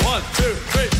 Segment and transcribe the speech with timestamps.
[0.00, 0.91] One, two, three,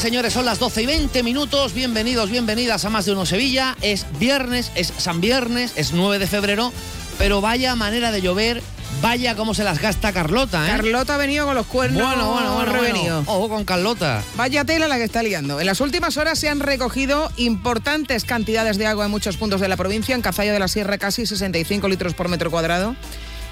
[0.00, 0.32] señores.
[0.32, 1.74] Son las 12 y 20 minutos.
[1.74, 3.76] Bienvenidos, bienvenidas a Más de Uno Sevilla.
[3.82, 6.72] Es viernes, es San Viernes, es 9 de febrero.
[7.18, 8.62] Pero vaya manera de llover,
[9.02, 10.70] vaya cómo se las gasta Carlota, ¿eh?
[10.70, 13.22] Carlota ha venido con los cuernos bueno, bueno, bueno, revenido.
[13.26, 14.22] Ojo con Carlota.
[14.36, 15.60] Vaya tela la que está liando.
[15.60, 19.68] En las últimas horas se han recogido importantes cantidades de agua en muchos puntos de
[19.68, 20.14] la provincia.
[20.14, 22.96] En Cazalla de la Sierra casi 65 litros por metro cuadrado.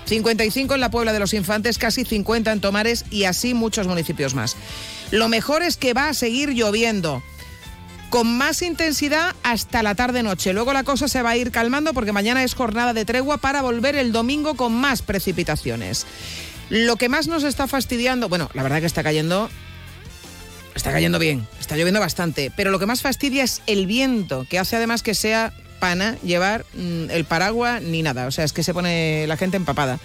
[0.06, 4.34] 55 en la Puebla de los Infantes, casi 50 en Tomares y así muchos municipios
[4.34, 4.56] más.
[5.10, 7.22] Lo mejor es que va a seguir lloviendo
[8.10, 10.52] con más intensidad hasta la tarde-noche.
[10.52, 13.62] Luego la cosa se va a ir calmando porque mañana es jornada de tregua para
[13.62, 16.06] volver el domingo con más precipitaciones.
[16.70, 19.48] Lo que más nos está fastidiando, bueno, la verdad que está cayendo
[20.78, 24.60] Está cayendo bien, está lloviendo bastante, pero lo que más fastidia es el viento, que
[24.60, 28.62] hace además que sea pana llevar mm, el paraguas ni nada, o sea, es que
[28.62, 29.98] se pone la gente empapada.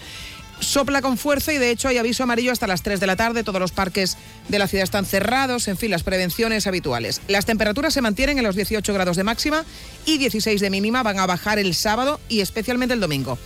[0.59, 3.43] Sopla con fuerza y de hecho hay aviso amarillo hasta las 3 de la tarde,
[3.43, 7.21] todos los parques de la ciudad están cerrados, en fin, las prevenciones habituales.
[7.27, 9.65] Las temperaturas se mantienen en los 18 grados de máxima
[10.05, 13.37] y 16 de mínima, van a bajar el sábado y especialmente el domingo.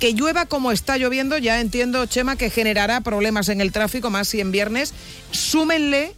[0.00, 4.28] Que llueva como está lloviendo, ya entiendo, Chema, que generará problemas en el tráfico, más
[4.28, 4.94] si en viernes.
[5.30, 6.14] Súmenle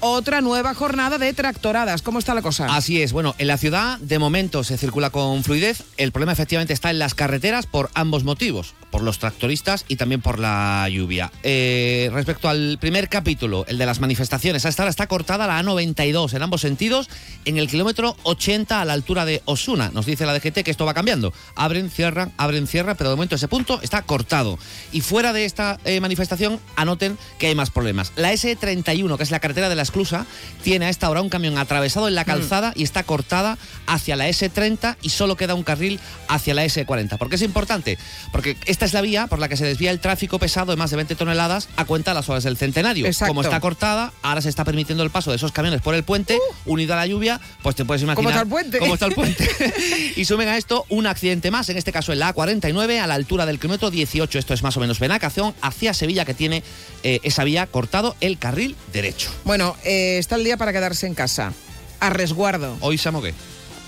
[0.00, 2.02] otra nueva jornada de tractoradas.
[2.02, 2.66] ¿Cómo está la cosa?
[2.66, 3.12] Así es.
[3.12, 5.84] Bueno, en la ciudad de momento se circula con fluidez.
[5.96, 10.22] El problema efectivamente está en las carreteras por ambos motivos, por los tractoristas y también
[10.22, 11.30] por la lluvia.
[11.42, 15.62] Eh, respecto al primer capítulo, el de las manifestaciones, a esta hora está cortada la
[15.62, 17.10] A92 en ambos sentidos,
[17.44, 19.90] en el kilómetro 80 a la altura de Osuna.
[19.92, 21.34] Nos dice la DGT que esto va cambiando.
[21.56, 24.58] Abren, cierran, abren, cierran, pero de momento ese punto está cortado.
[24.92, 28.14] Y fuera de esta eh, manifestación, anoten que hay más problemas.
[28.16, 30.24] La S31, que es la carretera de la Esclusa,
[30.62, 34.26] tiene a esta hora un camión atravesado en la calzada y está cortada hacia la
[34.26, 37.18] S30 y solo queda un carril hacia la S40.
[37.18, 37.98] ¿Por qué es importante?
[38.32, 40.90] Porque esta es la vía por la que se desvía el tráfico pesado de más
[40.90, 43.06] de 20 toneladas a cuenta de las horas del centenario.
[43.06, 43.30] Exacto.
[43.30, 46.38] Como está cortada, ahora se está permitiendo el paso de esos camiones por el puente,
[46.64, 48.78] unido a la lluvia, pues te puedes imaginar ¿Cómo está el puente?
[48.78, 49.48] cómo está el puente.
[50.16, 53.14] y sumen a esto un accidente más, en este caso en la A49, a la
[53.14, 54.38] altura del kilómetro 18.
[54.38, 56.62] Esto es más o menos Benacación, hacia Sevilla, que tiene
[57.02, 59.30] eh, esa vía cortado el carril derecho.
[59.44, 61.52] Bueno, eh, está el día para quedarse en casa.
[62.00, 62.76] A resguardo.
[62.80, 63.34] Hoy se moque.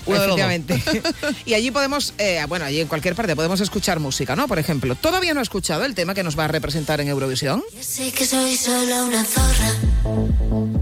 [0.05, 0.17] Uno.
[0.17, 0.81] Efectivamente.
[1.45, 4.47] y allí podemos, eh, bueno, allí en cualquier parte podemos escuchar música, ¿no?
[4.47, 7.63] Por ejemplo, todavía no he escuchado el tema que nos va a representar en Eurovisión.
[7.75, 10.78] Yo sé que soy solo una zorra,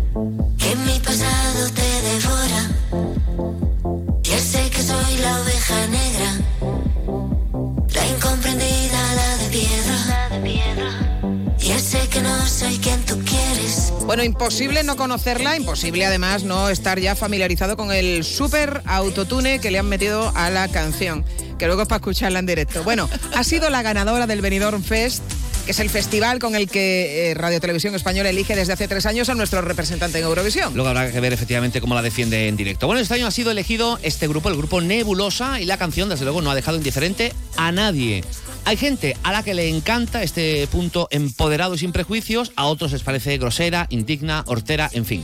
[14.17, 19.69] Bueno, imposible no conocerla, imposible además no estar ya familiarizado con el super autotune que
[19.69, 21.23] le han metido a la canción,
[21.59, 22.83] que luego es para escucharla en directo.
[22.83, 25.22] Bueno, ha sido la ganadora del Benidorm Fest,
[25.66, 29.05] que es el festival con el que eh, Radio Televisión Española elige desde hace tres
[29.05, 30.73] años a nuestro representante en Eurovisión.
[30.73, 32.88] Luego habrá que ver efectivamente cómo la defiende en directo.
[32.88, 36.25] Bueno, este año ha sido elegido este grupo, el grupo Nebulosa, y la canción, desde
[36.25, 38.23] luego, no ha dejado indiferente a nadie.
[38.67, 42.91] Hay gente a la que le encanta este punto empoderado y sin prejuicios, a otros
[42.91, 45.23] les parece grosera, indigna, hortera, en fin.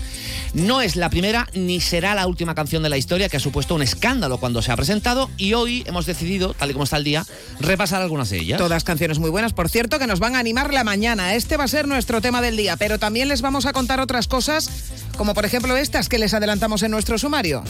[0.53, 3.75] No es la primera ni será la última canción de la historia que ha supuesto
[3.75, 7.03] un escándalo cuando se ha presentado y hoy hemos decidido, tal y como está el
[7.03, 7.25] día,
[7.59, 8.59] repasar algunas de ellas.
[8.59, 11.35] Todas canciones muy buenas, por cierto, que nos van a animar la mañana.
[11.35, 14.29] Este va a ser nuestro tema del día, pero también les vamos a contar otras
[14.29, 14.69] cosas,
[15.17, 17.61] como por ejemplo estas que les adelantamos en nuestro sumario.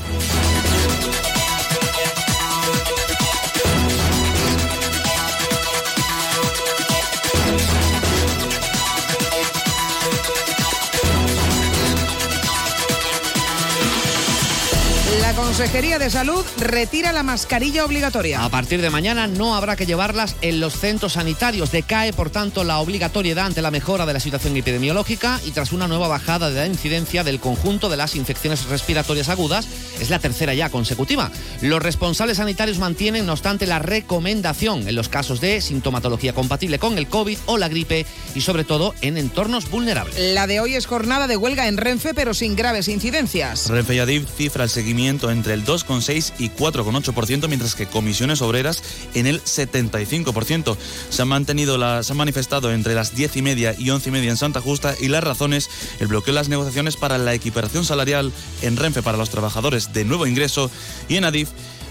[15.53, 18.44] Consejería de Salud retira la mascarilla obligatoria.
[18.44, 21.72] A partir de mañana no habrá que llevarlas en los centros sanitarios.
[21.72, 25.88] Decae, por tanto, la obligatoriedad ante la mejora de la situación epidemiológica y tras una
[25.88, 29.67] nueva bajada de la incidencia del conjunto de las infecciones respiratorias agudas,
[30.02, 31.29] es la tercera ya consecutiva.
[31.61, 36.97] Los responsables sanitarios mantienen, no obstante, la recomendación en los casos de sintomatología compatible con
[36.97, 40.17] el COVID o la gripe y, sobre todo, en entornos vulnerables.
[40.17, 43.70] La de hoy es jornada de huelga en Renfe, pero sin graves incidencias.
[43.70, 48.41] Renfe y Adif cifra el seguimiento en entre el 2,6 y 4,8%, mientras que comisiones
[48.41, 48.81] obreras
[49.13, 50.78] en el 75%.
[51.09, 54.29] Se han, mantenido se han manifestado entre las 10 y media y 11 y media
[54.29, 55.69] en Santa Justa y las razones,
[55.99, 58.31] el bloqueo de las negociaciones para la equiparación salarial
[58.61, 60.72] en Renfe para los trabajadores de nuevo ingreso
[61.09, 61.49] y en Adif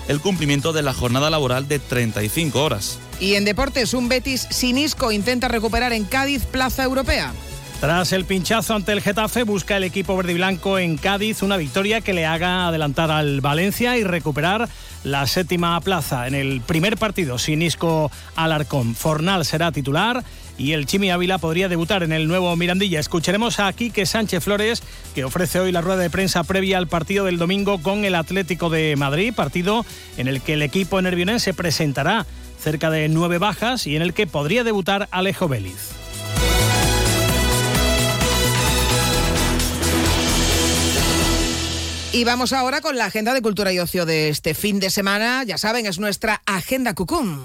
[0.08, 2.98] el cumplimiento de la jornada laboral de 35 horas.
[3.20, 7.34] Y en deportes, un Betis sinisco intenta recuperar en Cádiz plaza europea.
[7.82, 11.56] Tras el pinchazo ante el Getafe, busca el equipo verde y blanco en Cádiz una
[11.56, 14.68] victoria que le haga adelantar al Valencia y recuperar
[15.02, 16.28] la séptima plaza.
[16.28, 18.94] En el primer partido, Sinisco Alarcón.
[18.94, 20.22] Fornal será titular
[20.56, 23.00] y el Chimi Ávila podría debutar en el nuevo Mirandilla.
[23.00, 24.80] Escucharemos a Quique Sánchez Flores,
[25.12, 28.70] que ofrece hoy la rueda de prensa previa al partido del domingo con el Atlético
[28.70, 29.84] de Madrid, partido
[30.18, 32.26] en el que el equipo nervionense presentará
[32.60, 36.01] cerca de nueve bajas y en el que podría debutar Alejo Vélez.
[42.14, 45.44] Y vamos ahora con la agenda de cultura y ocio de este fin de semana.
[45.44, 47.42] Ya saben, es nuestra agenda Cucum.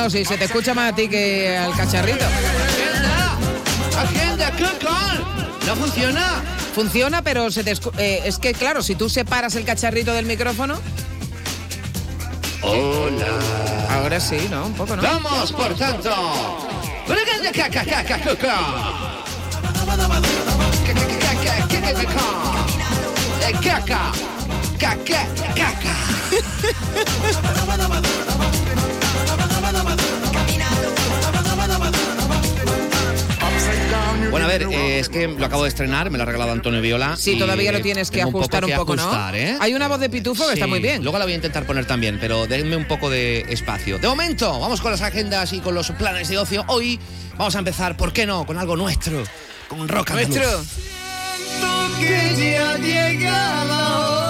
[0.00, 2.24] No, sí, se te escucha más a ti que al cacharrito.
[2.24, 3.36] ¡Agenda!
[4.00, 5.20] ¡Agenda Cucana!
[5.66, 6.42] ¿No funciona?
[6.74, 10.80] Funciona, pero se te eh, es que, claro, si tú separas el cacharrito del micrófono,
[12.62, 13.26] Hola.
[13.90, 14.68] ahora sí, ¿no?
[14.68, 15.02] Un poco, ¿no?
[15.02, 16.10] Vamos, por tanto.
[17.06, 18.18] ¡Agenda Cacacacaca!
[23.60, 24.12] Caca,
[24.78, 25.90] caca, caca.
[34.30, 36.80] Bueno, a ver, eh, es que lo acabo de estrenar, me lo ha regalado Antonio
[36.80, 37.16] Viola.
[37.16, 39.38] Sí, todavía lo tienes que ajustar un que poco, ajustar, ¿no?
[39.38, 39.56] ¿eh?
[39.60, 41.02] Hay una voz de pitufo que está muy bien.
[41.02, 43.98] Luego la voy a intentar poner también, pero denme un poco de espacio.
[43.98, 46.64] De momento, vamos con las agendas y con los planes de ocio.
[46.68, 47.00] Hoy
[47.36, 48.46] vamos a empezar, ¿por qué no?
[48.46, 49.24] Con algo nuestro,
[49.68, 50.36] con rock andaluz.
[50.36, 50.64] Nuestro.
[51.98, 54.29] que ya llega la hora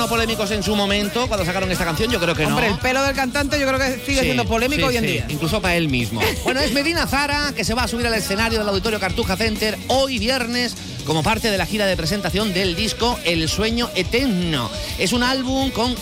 [0.00, 2.74] no polémicos en su momento cuando sacaron esta canción, yo creo que Hombre, no.
[2.74, 5.10] el pelo del cantante yo creo que sigue Sí, siendo polémico sí, hoy en sí,
[5.12, 5.26] día.
[5.28, 6.22] Incluso para él mismo.
[6.44, 9.78] bueno, es Medina Zara que se va a subir al escenario del Auditorio Cartuja Center
[9.88, 10.74] hoy viernes
[11.04, 14.70] como parte de la gira de presentación del disco El Sueño Eterno.
[14.98, 15.94] Es un álbum con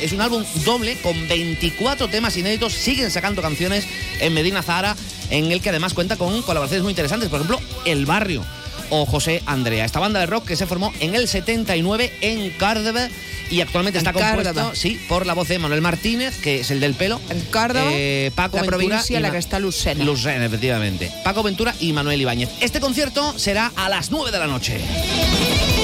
[0.00, 2.72] es un álbum doble con 24 temas inéditos.
[2.72, 3.86] Siguen sacando canciones
[4.20, 4.96] en Medina Zara,
[5.30, 7.28] en el que además cuenta con colaboraciones muy interesantes.
[7.28, 8.42] Por ejemplo, El Barrio
[8.90, 9.84] o José Andrea.
[9.84, 13.08] Esta banda de rock que se formó en el 79 en Córdoba
[13.50, 14.72] y actualmente En está compuesto Córdoba.
[14.74, 17.20] sí, por la voz de Manuel Martínez, que es el del pelo.
[17.30, 20.04] En Córdoba, Eh, Paco la Ventura provincia en la que está Lucena.
[20.04, 21.10] Lucena, efectivamente.
[21.22, 22.50] Paco Ventura y Manuel Ibáñez.
[22.60, 24.78] Este concierto será a las 9 de la noche.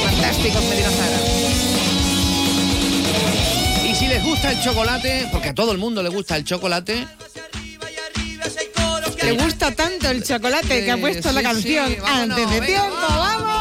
[0.05, 1.19] Fantástico, Medina Zara.
[3.90, 7.07] Y si les gusta el chocolate, porque a todo el mundo le gusta el chocolate,
[9.21, 12.61] Te gusta tanto el chocolate que ha Sí, puesto la canción sí, vámonos, antes de
[12.61, 12.97] venga, tiempo.
[13.07, 13.60] ¡Vamos!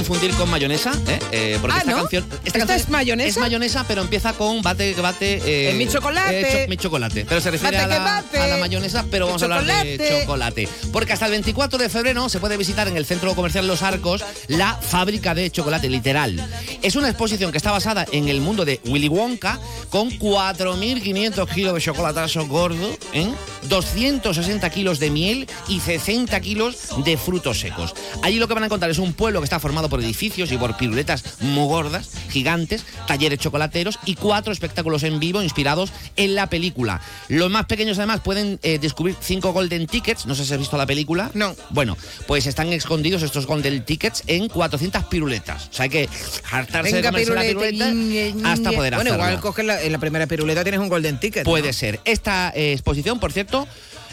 [0.00, 1.18] Confundir con mayonesa, ¿eh?
[1.30, 1.96] Eh, porque Ah, esta ¿no?
[1.98, 2.24] canción.
[2.44, 3.28] ¿Esta canción es mayonesa?
[3.28, 5.34] Es mayonesa, pero empieza con bate que bate.
[5.44, 6.40] eh, En mi chocolate.
[6.40, 7.26] eh, cho- mi chocolate.
[7.28, 8.38] Pero se refiere a la, bate.
[8.38, 10.20] a la mayonesa, pero vamos a hablar de chocolate.
[10.22, 10.68] chocolate.
[10.90, 14.24] Porque hasta el 24 de febrero se puede visitar en el centro comercial Los Arcos
[14.48, 16.42] la fábrica de chocolate, literal.
[16.80, 21.74] Es una exposición que está basada en el mundo de Willy Wonka, con 4.500 kilos
[21.74, 23.28] de chocolatazo gordo, ¿eh?
[23.68, 27.94] 260 kilos de miel y 60 kilos de frutos secos.
[28.22, 30.56] Allí lo que van a encontrar es un pueblo que está formado por edificios y
[30.56, 36.48] por piruletas muy gordas, gigantes, talleres chocolateros y cuatro espectáculos en vivo inspirados en la
[36.48, 37.00] película.
[37.28, 40.78] Los más pequeños además pueden eh, descubrir cinco golden tickets, no sé si has visto
[40.78, 41.30] la película.
[41.34, 41.54] No.
[41.70, 45.68] Bueno, pues están escondidos estos golden tickets en 400 piruletas.
[45.68, 46.08] O sea, hay que
[46.50, 49.30] hartarse de comerse la piruleta, hasta poder Bueno, hacerla.
[49.30, 51.44] igual coges la, en la primera piruleta tienes un golden ticket.
[51.44, 51.50] ¿no?
[51.50, 52.00] Puede ser.
[52.04, 53.66] Esta eh, exposición, por cierto,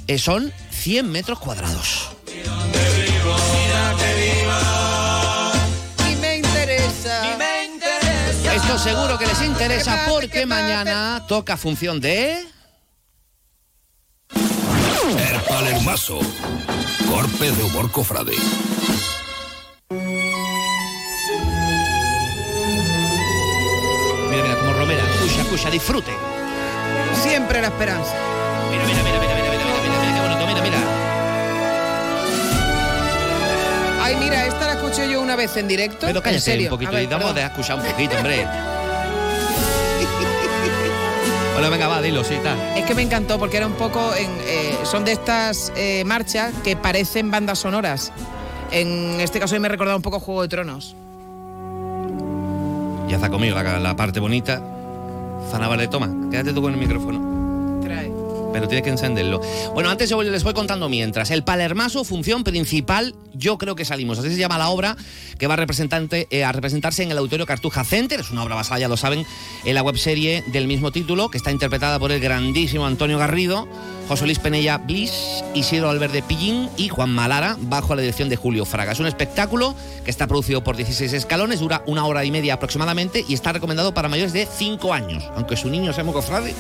[0.07, 2.09] eh, son 100 metros cuadrados.
[8.57, 12.43] Esto seguro que les interesa porque mañana toca función de...
[14.33, 16.17] El Palermaso.
[17.07, 18.33] Corpe de humor cofrade.
[24.31, 25.03] Mira, mira, como Romera.
[25.03, 26.11] Escucha, escucha, disfrute.
[27.21, 28.15] Siempre la esperanza.
[28.71, 29.35] Mira, mira, mira, mira,
[34.07, 35.97] Ay, mira, esta la escuché yo una vez en directo.
[36.07, 36.67] Pero en cállate serio.
[36.67, 37.35] un poquito A ver, y perdón.
[37.35, 38.47] de escuchar un poquito, hombre.
[41.53, 42.57] bueno, venga, va, dilo, sí, tal.
[42.77, 46.53] Es que me encantó porque era un poco en, eh, son de estas eh, marchas
[46.63, 48.13] que parecen bandas sonoras.
[48.71, 50.95] En este caso me recordaba un poco Juego de Tronos.
[53.09, 54.61] Ya está conmigo la, la parte bonita.
[55.51, 57.81] Zana, vale, toma, quédate tú con el micrófono.
[57.81, 58.11] Trae.
[58.53, 59.41] Pero tienes que encenderlo.
[59.73, 61.31] Bueno, antes yo les voy contando mientras.
[61.31, 64.19] El Palermaso, función principal, yo creo que salimos.
[64.19, 64.95] Así se llama la obra
[65.37, 68.19] que va eh, a representarse en el Auditorio Cartuja Center.
[68.19, 69.25] Es una obra basada, ya lo saben,
[69.65, 73.67] en la webserie del mismo título, que está interpretada por el grandísimo Antonio Garrido,
[74.07, 78.65] José Luis Penella Bliss, Isidro Alberde Pillín y Juan Malara, bajo la dirección de Julio
[78.65, 78.93] Fraga.
[78.93, 79.75] Es un espectáculo
[80.05, 83.93] que está producido por 16 escalones, dura una hora y media aproximadamente y está recomendado
[83.93, 85.23] para mayores de 5 años.
[85.35, 86.53] Aunque su niño sea mocofrade,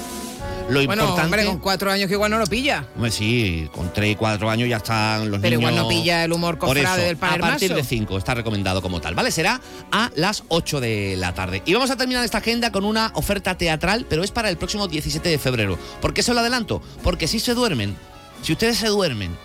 [0.69, 1.21] lo Bueno, importante...
[1.23, 2.85] hombre, con cuatro años que igual no lo pilla.
[2.95, 5.71] Hombre, sí, con 3 y 4 años ya están los Pero niños...
[5.71, 7.51] igual no pilla el humor Por cofrade eso, del a Palermaso.
[7.51, 9.31] partir de 5 está recomendado como tal, ¿vale?
[9.31, 11.61] Será a las 8 de la tarde.
[11.65, 14.87] Y vamos a terminar esta agenda con una oferta teatral, pero es para el próximo
[14.87, 15.77] 17 de febrero.
[16.01, 16.81] ¿Por qué se lo adelanto?
[17.03, 17.95] Porque si se duermen,
[18.41, 19.35] si ustedes se duermen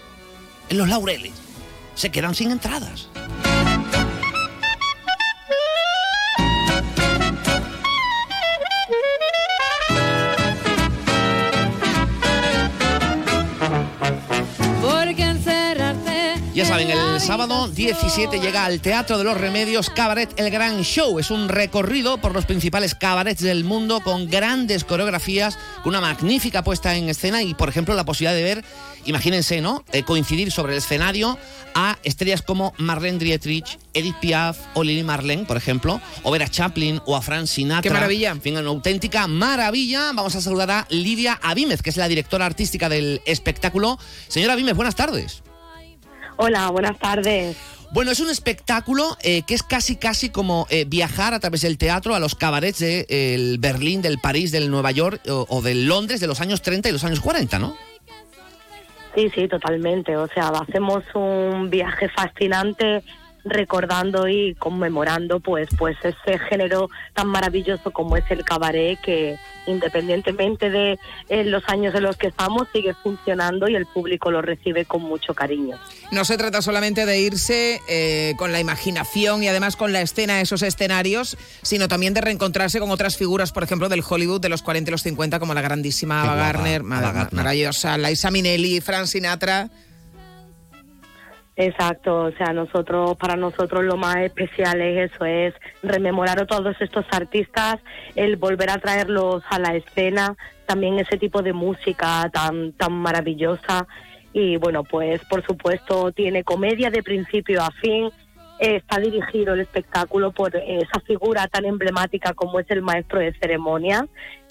[0.69, 1.33] en los laureles,
[1.95, 3.09] se quedan sin entradas.
[16.63, 17.75] Ya saben, el sábado habitación.
[17.75, 21.19] 17 llega al Teatro de los Remedios Cabaret El Gran Show.
[21.19, 26.63] Es un recorrido por los principales cabarets del mundo con grandes coreografías, con una magnífica
[26.63, 28.65] puesta en escena y, por ejemplo, la posibilidad de ver,
[29.07, 29.85] imagínense, ¿no?
[29.93, 31.37] Eh, coincidir sobre el escenario
[31.75, 36.49] a estrellas como Marlene Dietrich, Edith Piaf o Lili Marlene, por ejemplo, o ver a
[36.49, 37.83] Chaplin o a Frank Sinatra.
[37.83, 38.31] ¡Qué maravilla!
[38.31, 40.13] En fin, una auténtica maravilla.
[40.15, 43.99] Vamos a saludar a Lidia Avímez, que es la directora artística del espectáculo.
[44.29, 45.43] Señora Avímez, buenas tardes.
[46.45, 47.57] Hola, buenas tardes.
[47.93, 51.79] Bueno, es un espectáculo eh, que es casi casi como eh, viajar a través del
[51.79, 55.87] teatro a los cabarets de eh, Berlín, del París, del Nueva York o, o del
[55.87, 57.77] Londres de los años 30 y los años 40, ¿no?
[59.15, 60.17] Sí, sí, totalmente.
[60.17, 63.05] O sea, hacemos un viaje fascinante
[63.45, 70.71] recordando y conmemorando pues pues ese género tan maravilloso como es el cabaret que independientemente
[70.71, 74.85] de eh, los años en los que estamos sigue funcionando y el público lo recibe
[74.85, 75.77] con mucho cariño.
[76.11, 80.35] No se trata solamente de irse eh, con la imaginación y además con la escena
[80.35, 84.49] a esos escenarios, sino también de reencontrarse con otras figuras, por ejemplo, del Hollywood de
[84.49, 86.83] los 40 y los 50, como la grandísima Ava Gardner.
[86.83, 89.71] maravillosa, Liza Minnelli, Frank Sinatra.
[91.55, 96.75] Exacto, o sea, nosotros, para nosotros lo más especial es eso, es rememorar a todos
[96.81, 97.77] estos artistas,
[98.15, 103.87] el volver a traerlos a la escena, también ese tipo de música tan, tan maravillosa.
[104.33, 108.11] Y bueno, pues por supuesto tiene comedia de principio a fin,
[108.59, 114.05] está dirigido el espectáculo por esa figura tan emblemática como es el maestro de ceremonias,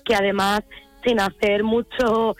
[0.05, 0.61] que además
[1.05, 2.35] sin hacer mucho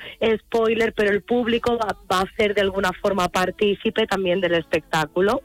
[0.46, 5.42] spoiler, pero el público va, a ser de alguna forma partícipe también del espectáculo.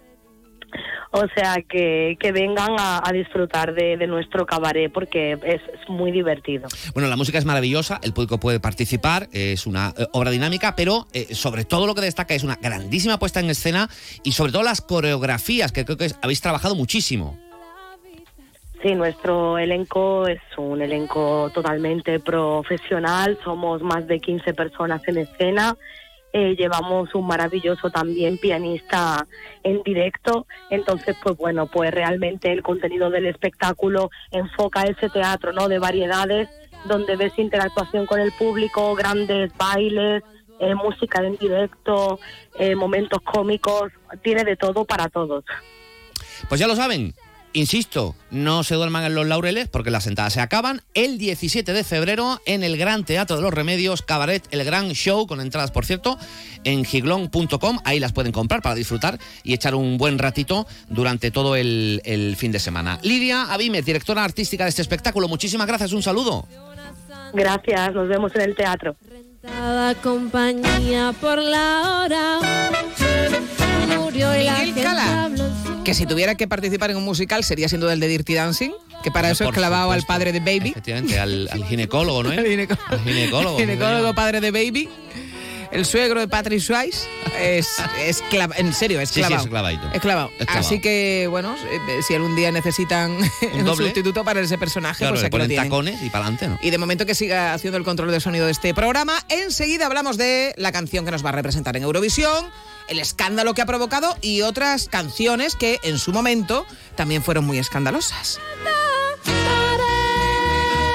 [1.13, 6.69] O sea, que, que vengan a, disfrutar de, de nuestro cabaret porque es, muy divertido.
[6.93, 11.07] Bueno, la música es maravillosa, el público puede participar, es una eh, obra dinámica, pero
[11.13, 13.89] eh, sobre todo lo que destaca es una grandísima puesta en escena
[14.25, 17.39] y sobre todo las coreografías, que creo que habéis trabajado muchísimo.
[18.83, 25.77] Sí, nuestro elenco es un elenco totalmente profesional, somos más de 15 personas en escena,
[26.33, 29.27] eh, llevamos un maravilloso también pianista
[29.63, 35.69] en directo, entonces pues bueno, pues realmente el contenido del espectáculo enfoca ese teatro, ¿no?
[35.69, 36.49] De variedades,
[36.85, 40.23] donde ves interactuación con el público, grandes bailes,
[40.59, 42.21] eh, música en directo,
[42.59, 43.91] eh, momentos cómicos,
[44.23, 45.45] tiene de todo para todos.
[46.49, 47.15] Pues ya lo saben.
[47.53, 51.85] Insisto, no se duerman en los laureles porque las sentadas se acaban el 17 de
[51.85, 55.87] febrero en el Gran Teatro de los Remedios, Cabaret, el Gran Show, con entradas, por
[55.87, 56.19] cierto,
[56.65, 57.79] en giglón.com.
[57.85, 62.53] Ahí las pueden comprar para disfrutar y echar un buen ratito durante todo el, fin
[62.53, 62.99] de semana.
[63.03, 66.47] Lidia Abimes, directora artística de este espectáculo, muchísimas gracias, un saludo.
[67.33, 68.97] Gracias, nos vemos en el teatro.
[69.47, 72.39] Daba compañía por la hora.
[73.99, 75.45] Murió y la Miguel gente Cala, habló.
[75.85, 78.71] que si tuviera que participar en un musical sería sin duda el de Dirty Dancing,
[79.03, 80.71] que para eso es clavado al padre de Baby.
[80.71, 82.33] Efectivamente, al, al ginecólogo, ¿no?
[82.33, 82.39] es?
[82.39, 83.59] El gineco- Al ginecólogo.
[83.59, 84.89] ginecólogo padre de Baby.
[85.77, 87.07] El suegro de Patrick Swayze
[87.39, 87.69] es,
[88.01, 89.45] es clava- en serio, es Sí, sí, clavado.
[89.45, 89.91] es clavadito.
[89.93, 90.31] Es clavado.
[90.39, 90.67] Es clavado.
[90.67, 93.11] Así que, bueno, eh, si algún día necesitan
[93.53, 93.85] un, doble.
[93.85, 95.69] sustituto para ese personaje, Claro, pues aquí lo ponen tienen.
[95.69, 96.59] tacones y para adelante, ¿no?
[96.63, 99.23] Y de momento que siga haciendo el control de sonido de este programa.
[99.29, 102.47] Enseguida hablamos de la canción que nos va a representar en Eurovisión,
[102.89, 106.65] el escándalo que ha provocado y otras canciones que en su momento
[106.95, 108.41] también fueron muy escandalosas.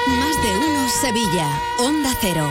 [0.08, 1.48] Más de uno Sevilla,
[1.78, 2.50] Onda Cero.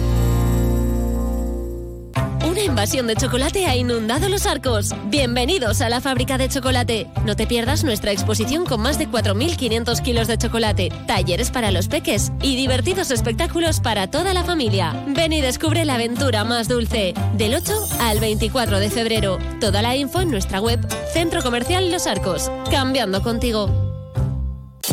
[2.61, 4.93] Una invasión de chocolate ha inundado los arcos.
[5.05, 7.07] Bienvenidos a la fábrica de chocolate.
[7.25, 11.87] No te pierdas nuestra exposición con más de 4.500 kilos de chocolate, talleres para los
[11.87, 14.93] peques y divertidos espectáculos para toda la familia.
[15.07, 17.15] Ven y descubre la aventura más dulce.
[17.33, 19.39] Del 8 al 24 de febrero.
[19.59, 22.51] Toda la info en nuestra web Centro Comercial Los Arcos.
[22.69, 23.71] Cambiando contigo.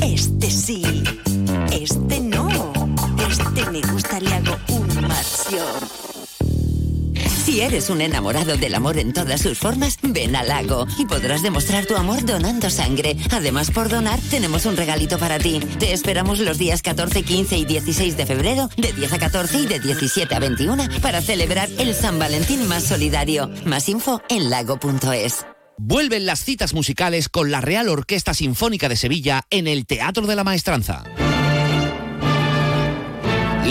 [0.00, 1.04] Este sí,
[1.70, 2.48] este no.
[3.28, 6.17] Este me gusta, le hago un marción.
[7.26, 11.42] Si eres un enamorado del amor en todas sus formas, ven al lago y podrás
[11.42, 13.16] demostrar tu amor donando sangre.
[13.30, 15.60] Además, por donar, tenemos un regalito para ti.
[15.78, 19.66] Te esperamos los días 14, 15 y 16 de febrero, de 10 a 14 y
[19.66, 23.50] de 17 a 21, para celebrar el San Valentín más solidario.
[23.64, 25.46] Más info en lago.es.
[25.80, 30.34] Vuelven las citas musicales con la Real Orquesta Sinfónica de Sevilla en el Teatro de
[30.34, 31.04] la Maestranza.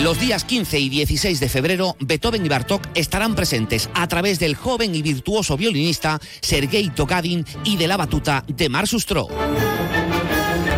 [0.02, 4.54] Los días 15 y 16 de febrero, Beethoven y Bartók estarán presentes a través del
[4.54, 9.26] joven y virtuoso violinista Sergei Togadin y de la batuta de Mar Sustro.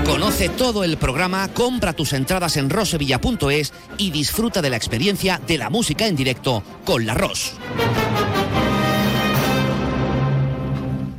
[0.06, 5.58] Conoce todo el programa, compra tus entradas en rosevilla.es y disfruta de la experiencia de
[5.58, 7.52] la música en directo con la Ros.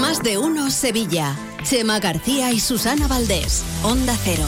[0.00, 1.36] Más de uno Sevilla.
[1.62, 3.62] Chema García y Susana Valdés.
[3.82, 4.46] Onda Cero.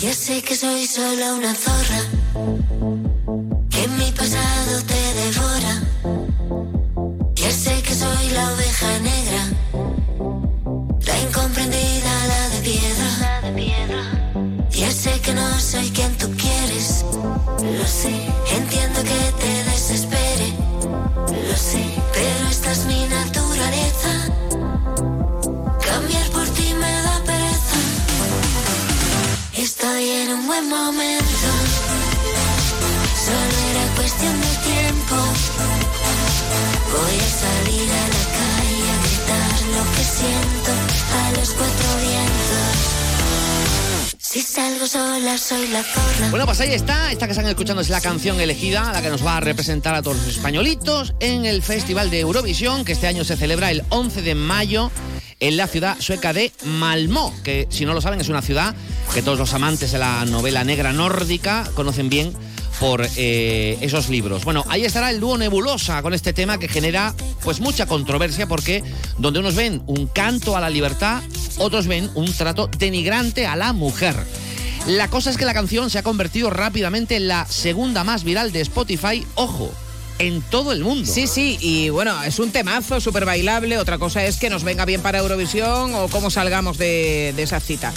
[0.00, 2.00] Ya sé que soy solo una zorra,
[14.86, 17.04] Ya sé que no soy quien tú quieres,
[17.60, 18.35] lo sé.
[44.36, 46.28] Si salgo sola soy la zorra.
[46.28, 47.10] Bueno, pues ahí está.
[47.10, 50.02] Esta que están escuchando es la canción elegida, la que nos va a representar a
[50.02, 54.20] todos los españolitos en el Festival de Eurovisión, que este año se celebra el 11
[54.20, 54.90] de mayo
[55.40, 58.74] en la ciudad sueca de Malmö, que si no lo saben es una ciudad
[59.14, 62.34] que todos los amantes de la novela negra nórdica conocen bien
[62.78, 64.44] por eh, esos libros.
[64.44, 68.84] Bueno, ahí estará el dúo Nebulosa con este tema que genera pues mucha controversia porque
[69.16, 71.22] donde unos ven un canto a la libertad,
[71.58, 74.16] otros ven un trato denigrante a la mujer.
[74.86, 78.52] La cosa es que la canción se ha convertido rápidamente en la segunda más viral
[78.52, 79.72] de Spotify, ojo,
[80.18, 81.10] en todo el mundo.
[81.10, 83.78] Sí, sí, y bueno, es un temazo súper bailable.
[83.78, 87.60] Otra cosa es que nos venga bien para Eurovisión o cómo salgamos de, de esa
[87.60, 87.92] cita.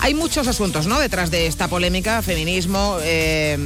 [0.00, 0.98] Hay muchos asuntos, ¿no?
[0.98, 3.56] Detrás de esta polémica, feminismo, eh,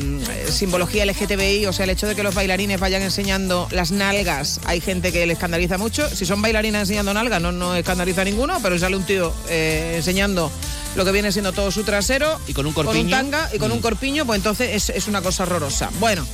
[0.50, 4.80] simbología LGTBI, o sea, el hecho de que los bailarines vayan enseñando las nalgas, hay
[4.80, 6.08] gente que le escandaliza mucho.
[6.14, 9.32] Si son bailarinas enseñando nalgas, no, no escandaliza a ninguno, pero si sale un tío
[9.48, 10.50] eh, enseñando
[10.94, 12.38] lo que viene siendo todo su trasero.
[12.46, 13.16] Y con un Con un corpiño.
[13.16, 15.90] tanga y con un corpiño, pues entonces es, es una cosa horrorosa.
[16.00, 16.26] Bueno,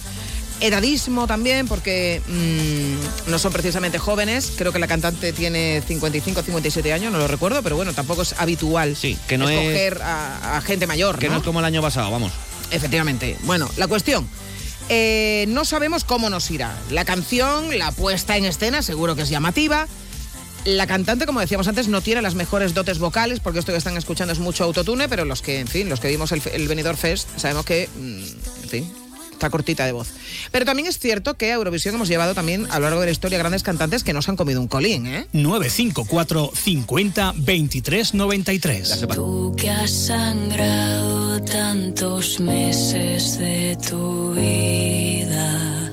[0.63, 4.53] edadismo también, porque mm, no son precisamente jóvenes.
[4.57, 8.35] Creo que la cantante tiene 55 57 años, no lo recuerdo, pero bueno, tampoco es
[8.39, 11.19] habitual Sí, que no es- escoger a, a gente mayor.
[11.19, 11.39] Que no ¿no?
[11.41, 12.33] es como el año pasado, vamos.
[12.71, 13.37] Efectivamente.
[13.43, 14.27] Bueno, la cuestión.
[14.89, 16.75] eh, no sabemos cómo nos irá.
[16.91, 19.87] La canción, la puesta en escena, seguro que es llamativa.
[20.65, 23.97] La cantante, como decíamos antes, no tiene las mejores dotes vocales, porque esto que están
[23.97, 26.97] escuchando es mucho autotune, pero los que, en fin, los que vimos el, el Benidorm
[26.97, 28.93] Fest, sabemos que, mm, en fin,
[29.43, 30.09] está cortita de voz.
[30.53, 33.13] Pero también es cierto que a Eurovisión hemos llevado también a lo largo de la
[33.13, 35.27] historia grandes cantantes que nos han comido un colín, ¿eh?
[35.33, 39.07] 954 50 23 93.
[39.15, 45.91] Tú que has sangrado tantos meses de tu vida,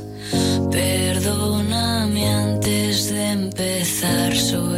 [0.69, 4.68] perdóname antes de empezar, soy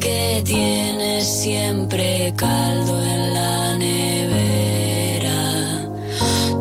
[0.00, 5.38] que tienes siempre caldo en la nevera,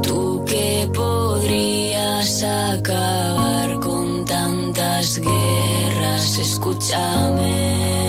[0.03, 8.08] tú que podrías acabar con tantas guerras, escúchame.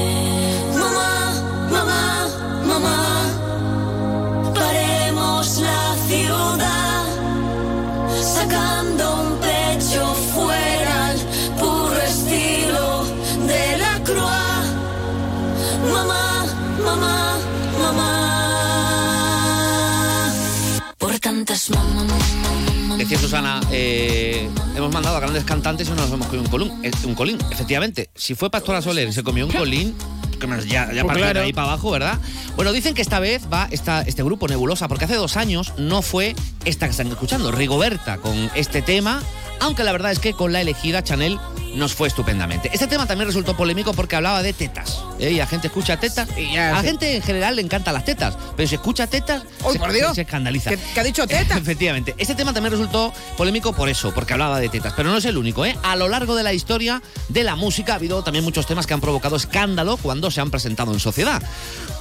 [23.30, 26.72] Susana, eh, hemos mandado a grandes cantantes y no nos hemos comido un colín.
[27.04, 27.38] Un colín.
[27.52, 29.94] Efectivamente, si fue Pastora Soler y se comió un colín,
[30.40, 32.18] que ya, ya Pues de ahí para abajo, ¿verdad?
[32.56, 36.02] Bueno, dicen que esta vez va esta, este grupo Nebulosa, porque hace dos años no
[36.02, 39.22] fue esta que están escuchando, Rigoberta, con este tema,
[39.60, 41.38] aunque la verdad es que con la elegida Chanel
[41.74, 42.70] nos fue estupendamente.
[42.72, 45.02] Este tema también resultó polémico porque hablaba de tetas.
[45.18, 45.30] ¿eh?
[45.30, 46.28] Y la gente escucha tetas.
[46.37, 49.74] Y a la gente en general le encantan las tetas, pero si escucha tetas, ¡Uy,
[49.74, 50.14] se, por Dios!
[50.14, 50.70] se escandaliza.
[50.70, 51.56] ¿Qué, qué ha dicho Teta?
[51.56, 52.14] Efectivamente.
[52.18, 54.92] Este tema también resultó polémico por eso, porque hablaba de tetas.
[54.96, 55.76] Pero no es el único, ¿eh?
[55.83, 58.94] A lo largo de la historia de la música ha habido también muchos temas que
[58.94, 61.42] han provocado escándalo cuando se han presentado en sociedad.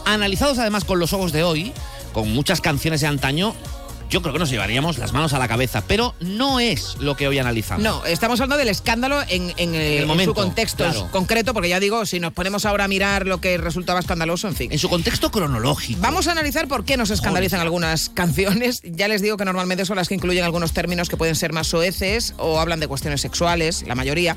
[0.05, 1.73] Analizados además con los ojos de hoy,
[2.13, 3.55] con muchas canciones de antaño,
[4.09, 5.83] yo creo que nos llevaríamos las manos a la cabeza.
[5.87, 7.83] Pero no es lo que hoy analizamos.
[7.83, 11.07] No, estamos hablando del escándalo en, en, eh, el en momento, su contexto claro.
[11.11, 14.55] concreto, porque ya digo, si nos ponemos ahora a mirar lo que resultaba escandaloso, en
[14.55, 14.71] fin.
[14.71, 16.01] En su contexto cronológico.
[16.01, 18.81] Vamos a analizar por qué nos escandalizan algunas canciones.
[18.83, 21.67] Ya les digo que normalmente son las que incluyen algunos términos que pueden ser más
[21.67, 24.35] soeces o hablan de cuestiones sexuales, la mayoría.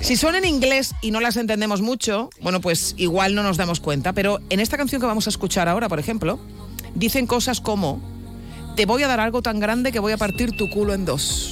[0.00, 3.80] Si son en inglés y no las entendemos mucho, bueno, pues igual no nos damos
[3.80, 4.12] cuenta.
[4.12, 6.38] Pero en esta canción que vamos a escuchar ahora, por ejemplo,
[6.94, 8.02] dicen cosas como:
[8.76, 11.50] Te voy a dar algo tan grande que voy a partir tu culo en dos.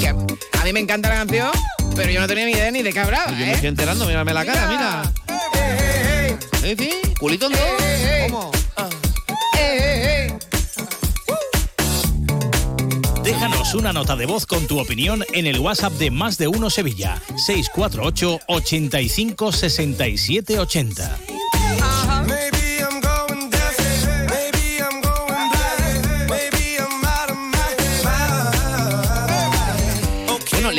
[0.00, 1.50] Que a mí me encanta la canción,
[1.94, 3.52] pero yo no tenía ni idea ni de qué hablaba, Yo me ¿eh?
[3.52, 5.12] estoy enterando, mírame la cara, mira.
[6.64, 6.90] ¿Eh, sí?
[7.18, 7.60] ¿Culito en dos?
[8.28, 8.50] ¿Cómo?
[13.22, 16.68] Déjanos una nota de voz con tu opinión en el WhatsApp de Más de Uno
[16.68, 21.18] Sevilla, 648 85 67 80.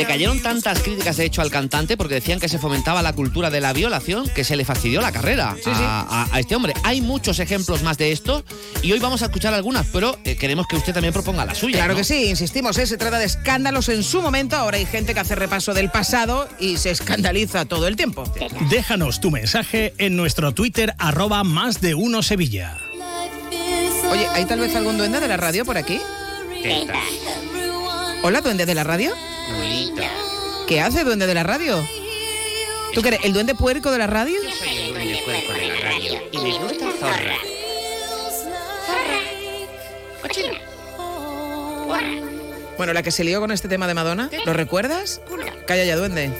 [0.02, 3.50] Le cayeron tantas críticas, de hecho, al cantante porque decían que se fomentaba la cultura
[3.50, 6.74] de la violación que se le fastidió la carrera a, a- a este hombre.
[6.82, 8.44] Hay muchos ejemplos más de esto
[8.82, 11.76] y hoy vamos a escuchar algunas, pero eh, queremos que usted también proponga la suya.
[11.76, 11.98] Claro ¿no?
[11.98, 12.86] que sí, insistimos, ¿eh?
[12.86, 14.56] se trata de escándalos en su momento.
[14.56, 18.24] Ahora hay gente que hace repaso del pasado y se escandaliza todo el tiempo.
[18.70, 22.76] Déjanos tu mensaje en nuestro Twitter, arroba más de uno Sevilla.
[24.10, 26.00] Oye, ¿hay tal vez algún duende de la radio por aquí?
[28.24, 29.12] Hola, duende de la radio.
[30.66, 31.86] ¿Qué hace duende de la radio?
[32.94, 33.20] ¿Tú qué eres?
[33.24, 34.38] ¿El duende puerco de la radio?
[34.58, 37.34] Soy el duende puerco de la radio y me gusta zorra.
[40.22, 40.54] Cochino.
[42.76, 45.20] Bueno, la que se lió con este tema de Madonna, ¿lo recuerdas?
[45.66, 46.32] Calla ya, duende.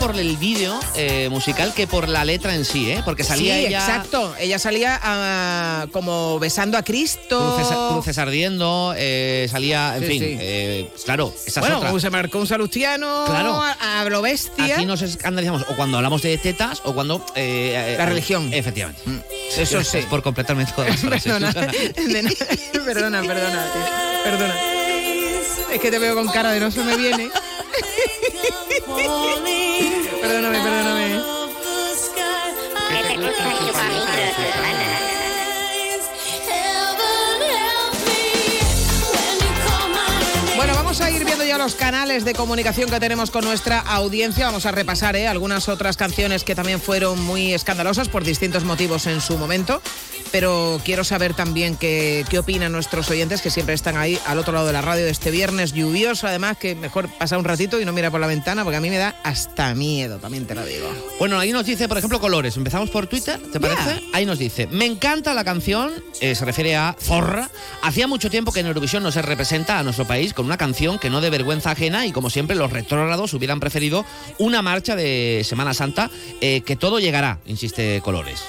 [0.00, 3.02] Por el vídeo eh, musical que por la letra en sí, ¿eh?
[3.04, 4.34] Porque salía sí, ella exacto.
[4.40, 7.54] Ella salía ah, como besando a Cristo.
[7.56, 10.36] cruces, cruces ardiendo, eh, salía, en Sí, fin, sí.
[10.40, 12.00] eh, claro, esa es bueno, otra.
[12.00, 13.60] se marcó un salustiano Claro.
[13.62, 14.74] a, a lo bestia.
[14.76, 17.24] Aquí nos escandalizamos o cuando hablamos de tetas o cuando...
[17.36, 18.52] eh, eh, La religión.
[18.52, 19.02] Efectivamente.
[19.56, 20.08] Eso Gracias sí.
[20.08, 21.32] Por completarme todas las frases.
[21.32, 21.52] Perdona,
[22.84, 24.22] perdona, perdona, tío.
[24.24, 24.54] perdona.
[25.72, 27.30] Es que te veo con cara de no se me viene.
[30.20, 31.20] Perdóname, perdóname.
[40.56, 44.46] Bueno, vamos a ir viendo ya los canales de comunicación que tenemos con nuestra audiencia.
[44.46, 45.26] Vamos a repasar ¿eh?
[45.26, 49.80] algunas otras canciones que también fueron muy escandalosas por distintos motivos en su momento.
[50.32, 54.52] Pero quiero saber también qué, qué opinan nuestros oyentes que siempre están ahí al otro
[54.52, 56.26] lado de la radio de este viernes lluvioso.
[56.26, 58.90] Además, que mejor pasar un ratito y no mira por la ventana porque a mí
[58.90, 60.88] me da hasta miedo, también te lo digo.
[61.18, 62.56] Bueno, ahí nos dice, por ejemplo, colores.
[62.56, 64.02] Empezamos por Twitter, ¿te parece?
[64.12, 65.90] Ahí nos dice, me encanta la canción,
[66.20, 67.50] eh, se refiere a Zorra.
[67.82, 70.98] Hacía mucho tiempo que en Eurovisión no se representa a nuestro país con una canción
[70.98, 74.04] que no de vergüenza ajena y como siempre los retrógrados hubieran preferido
[74.38, 78.42] una marcha de Semana Santa eh, que todo llegará, insiste Colores.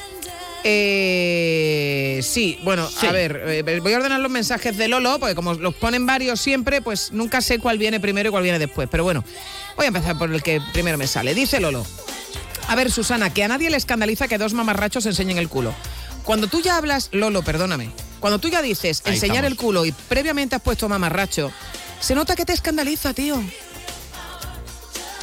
[0.63, 3.07] Eh, sí, bueno, Sí.
[3.07, 6.39] a ver, eh, voy a ordenar los mensajes de Lolo, porque como los ponen varios
[6.39, 8.87] siempre, pues nunca sé cuál viene primero y cuál viene después.
[8.91, 9.23] Pero bueno,
[9.75, 11.33] voy a empezar por el que primero me sale.
[11.33, 11.85] Dice Lolo.
[12.67, 15.73] A ver, Susana, que a nadie le escandaliza que dos mamarrachos enseñen el culo.
[16.23, 20.55] Cuando tú ya hablas, Lolo, perdóname, cuando tú ya dices enseñar el culo y previamente
[20.55, 21.51] has puesto mamarracho,
[21.99, 23.41] se nota que te escandaliza, tío.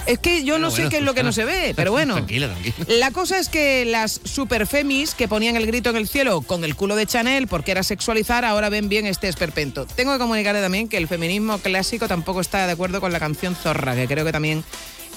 [0.08, 2.14] Es que yo no sé qué es lo que no se ve, pero bueno.
[2.14, 2.74] Tranquila, tranquila.
[2.88, 6.74] La cosa es que las superfemis que ponían el grito en el cielo con el
[6.76, 9.86] culo de Chanel porque era sexualizar, ahora ven bien este esperpento.
[9.86, 13.54] Tengo que comunicarle también que el feminismo clásico tampoco está de acuerdo con la canción
[13.54, 14.64] Zorra, que creo que también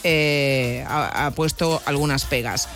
[0.03, 2.67] eh, ha, ha puesto algunas pegas.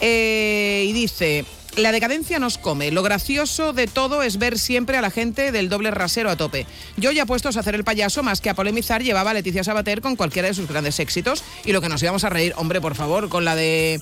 [0.00, 2.90] Eh, y dice, la decadencia nos come.
[2.90, 6.66] Lo gracioso de todo es ver siempre a la gente del doble rasero a tope.
[6.96, 10.00] Yo ya puestos a hacer el payaso más que a polemizar llevaba a Leticia Sabater
[10.00, 12.94] con cualquiera de sus grandes éxitos y lo que nos íbamos a reír, hombre, por
[12.94, 14.00] favor, con la de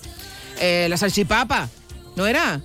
[0.60, 1.68] eh, la salchipapa.
[2.16, 2.60] ¿No era?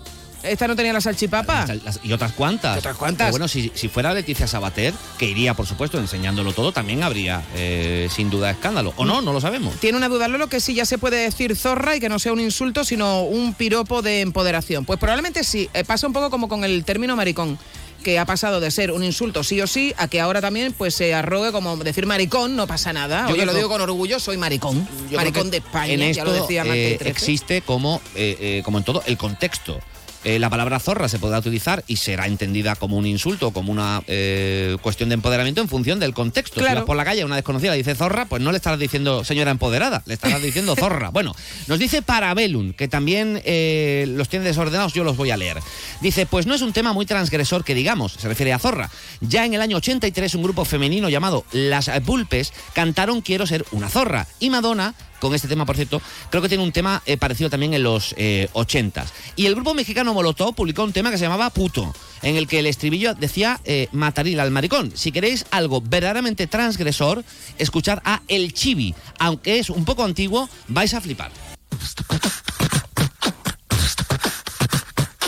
[0.48, 1.66] ¿Esta no tenía la salchipapa?
[1.84, 2.78] Las- Y otras cuantas.
[2.78, 3.26] Otras cuantas.
[3.28, 7.44] Pero bueno, si, si fuera Leticia Sabater, que iría, por supuesto, enseñándolo todo, también habría,
[7.56, 8.94] eh, sin duda, escándalo.
[8.98, 9.22] ¿O no?
[9.22, 9.76] No lo sabemos.
[9.80, 12.34] Tiene una duda Lolo que sí ya se puede decir zorra y que no sea
[12.34, 14.86] un insulto, sino un piropo de empoderación.
[14.86, 15.70] Pues probablemente sí.
[15.74, 17.58] Eh, pasa un poco como con el término maricón
[18.04, 20.94] que ha pasado de ser un insulto sí o sí a que ahora también pues
[20.94, 23.26] se arrogue como decir maricón, no pasa nada.
[23.28, 24.88] Yo creo lo digo con orgullo, soy maricón.
[25.10, 27.10] Yo maricón de España, En ya esto lo decía eh, 13.
[27.10, 29.80] existe como, eh, eh, como en todo, el contexto.
[30.26, 34.02] Eh, la palabra zorra se podrá utilizar y será entendida como un insulto, como una
[34.08, 36.56] eh, cuestión de empoderamiento en función del contexto.
[36.56, 36.82] Si Claro.
[36.82, 39.24] vas por la calle a una desconocida le dice zorra, pues no le estarás diciendo
[39.24, 41.12] señora empoderada, le estarás diciendo zorra.
[41.12, 41.36] Bueno,
[41.68, 45.60] nos dice Parabellum, que también eh, los tiene desordenados, yo los voy a leer.
[46.02, 48.90] Dice, pues no es un tema muy transgresor que digamos, se refiere a zorra.
[49.22, 53.90] Ya en el año 83 un grupo femenino llamado Las Pulpes cantaron Quiero ser una
[53.90, 54.26] zorra.
[54.40, 57.74] Y Madonna con este tema, por cierto, creo que tiene un tema eh, parecido también
[57.74, 59.08] en los eh, 80s.
[59.36, 62.60] Y el grupo mexicano Molotov publicó un tema que se llamaba Puto, en el que
[62.60, 64.92] el estribillo decía eh, mataril al maricón.
[64.96, 67.24] Si queréis algo verdaderamente transgresor,
[67.58, 68.96] escuchad a El Chibi.
[69.20, 71.32] Aunque es un poco antiguo, vais a flipar.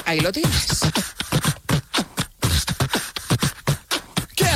[0.06, 0.80] Ahí lo tienes.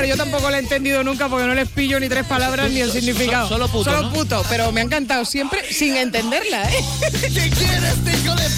[0.00, 2.80] pero yo tampoco la he entendido nunca porque no les pillo ni tres palabras ni
[2.80, 3.46] el significado.
[3.46, 4.12] solo puto, Solo ¿no?
[4.14, 6.84] puto, pero me ha encantado siempre sin entenderla, ¿eh?
[7.20, 8.48] ¿Qué quieres, hijo de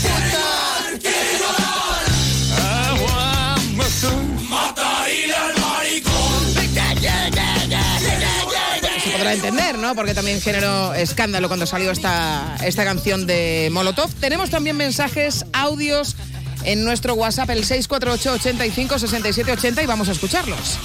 [9.02, 9.96] Se podrá entender, ¿no?
[9.96, 14.12] Porque también generó escándalo cuando salió esta, esta canción de Molotov.
[14.20, 16.14] Tenemos también mensajes, audios
[16.64, 20.78] en nuestro WhatsApp, el 648 85 67 80 y vamos a escucharlos.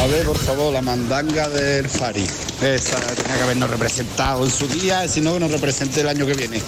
[0.00, 2.26] A ver, por favor, la mandanga del Fari.
[2.62, 6.26] Esa tenía que habernos representado en su día, si no, que nos represente el año
[6.26, 6.62] que viene.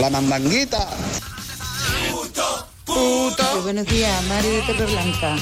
[0.00, 0.88] La mandanguita.
[2.86, 5.36] Muy buenos días, Mari de Torreblanca.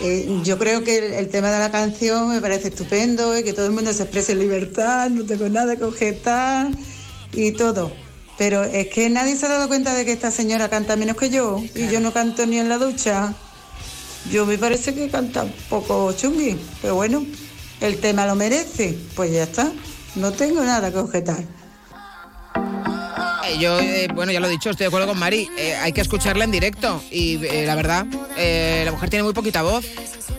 [0.00, 3.52] Eh, yo creo que el, el tema de la canción me parece estupendo y que
[3.52, 6.68] todo el mundo se exprese en libertad, no tengo nada que objetar
[7.32, 7.92] y todo.
[8.38, 11.28] Pero es que nadie se ha dado cuenta de que esta señora canta menos que
[11.28, 13.34] yo y yo no canto ni en la ducha.
[14.30, 17.26] Yo me parece que canta un poco chungui, pero bueno,
[17.80, 19.72] el tema lo merece, pues ya está.
[20.14, 21.42] No tengo nada que objetar.
[23.44, 25.48] Eh, Yo, eh, bueno, ya lo he dicho, estoy de acuerdo con Mari.
[25.56, 29.32] Eh, hay que escucharla en directo y eh, la verdad, eh, la mujer tiene muy
[29.32, 29.84] poquita voz.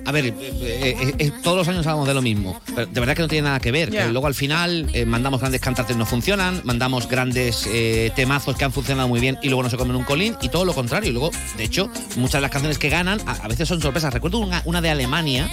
[0.10, 2.60] A ver, eh, eh, eh, todos los años hablamos de lo mismo.
[2.66, 3.94] Pero de verdad que no tiene nada que ver.
[4.12, 7.70] Luego al final mandamos grandes cantantes no funcionan, mandamos grandes
[8.16, 10.66] temazos que han funcionado muy bien y luego no se comen un colín y todo
[10.66, 11.12] lo contrario.
[11.12, 14.12] Y luego, de hecho, muchas de las canciones que ganan a, a veces son sorpresas.
[14.12, 15.48] Recuerdo una, una de Alemania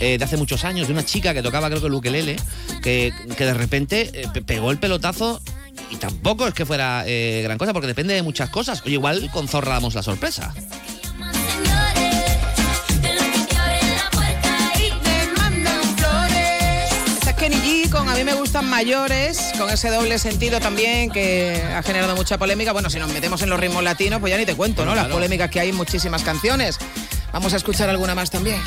[0.00, 2.34] de hace muchos años, de una chica que tocaba creo que el ukelele,
[2.82, 5.40] que, que de repente pe- pegó el pelotazo
[5.92, 8.82] y tampoco es que fuera eh, gran cosa porque depende de muchas cosas.
[8.84, 10.52] Oye, igual con Zorra damos la sorpresa.
[18.24, 22.70] Mí me gustan mayores, con ese doble sentido también que ha generado mucha polémica.
[22.72, 24.94] Bueno, si nos metemos en los ritmos latinos, pues ya ni te cuento, ¿no?
[24.94, 26.78] Las polémicas que hay en muchísimas canciones.
[27.32, 28.60] Vamos a escuchar alguna más también.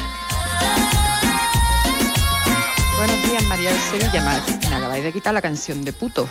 [2.98, 4.24] Buenos días, María de Sevilla.
[4.24, 6.30] Me, me acabáis de quitar la canción de puto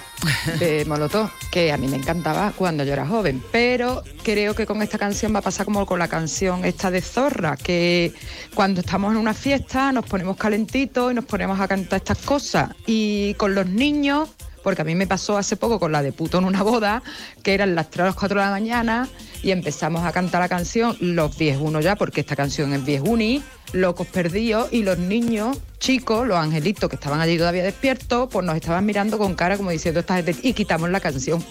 [0.59, 3.43] de Molotov, que a mí me encantaba cuando yo era joven.
[3.53, 7.03] Pero creo que con esta canción va a pasar como con la canción esta de
[7.03, 8.15] Zorra, que
[8.55, 12.71] cuando estamos en una fiesta nos ponemos calentitos y nos ponemos a cantar estas cosas.
[12.87, 14.31] Y con los niños,
[14.65, 17.03] porque a mí me pasó hace poco con la de puto en una boda,
[17.45, 19.09] que eran las 3 o las 4 de la mañana
[19.45, 24.07] y empezamos a cantar la canción Los viejunos ya, porque esta canción es viejuni, Locos
[24.07, 28.87] Perdidos, y los niños chicos, los angelitos que estaban allí todavía despiertos, pues nos estaban
[28.87, 31.45] mirando con cara como diciendo esta gente, y quitamos la canción.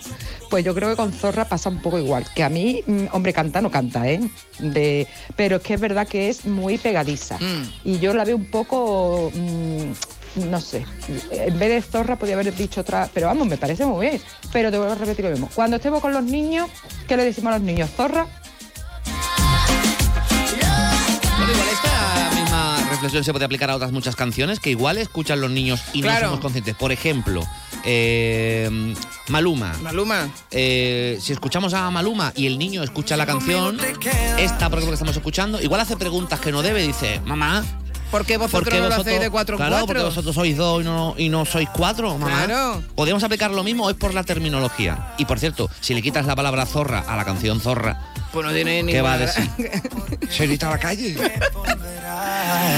[0.50, 3.32] Pues yo creo que con Zorra pasa un poco igual, que a mí, mm, hombre,
[3.32, 4.20] canta no canta, ¿eh?
[4.58, 7.38] De, pero es que es verdad que es muy pegadiza.
[7.84, 9.32] Y yo la veo un poco...
[9.36, 9.92] mm,
[10.36, 10.86] no sé,
[11.32, 14.22] en vez de zorra podía haber dicho otra, pero vamos, me parece muy bien.
[14.52, 15.50] Pero te vuelvo a repetir lo mismo.
[15.54, 16.70] Cuando estemos con los niños,
[17.08, 17.90] ¿qué le decimos a los niños?
[17.96, 18.26] ¿Zorra?
[21.38, 25.42] Bueno, igual esta misma reflexión se puede aplicar a otras muchas canciones que igual escuchan
[25.42, 26.22] los niños y Claro.
[26.22, 26.76] no somos conscientes.
[26.76, 27.44] Por ejemplo,
[27.84, 28.94] eh,
[29.28, 29.74] Maluma.
[29.82, 30.30] Maluma.
[30.52, 33.78] Eh, si escuchamos a Maluma y el niño escucha la canción,
[34.38, 37.64] esta por ejemplo que estamos escuchando, igual hace preguntas que no debe, dice, mamá.
[38.14, 39.88] ¿Por qué vosotros no lo hacéis de cuatro en claro, cuatro?
[39.88, 42.46] porque vosotros sois dos y no, y no sois cuatro, mamá.
[42.46, 42.84] Claro.
[42.94, 45.16] ¿Podríamos aplicar lo mismo o es por la terminología?
[45.18, 48.00] Y por cierto, si le quitas la palabra zorra a la canción zorra,
[48.32, 49.50] Pues no tiene ¿qué va a decir?
[50.30, 51.18] Se grita a la calle.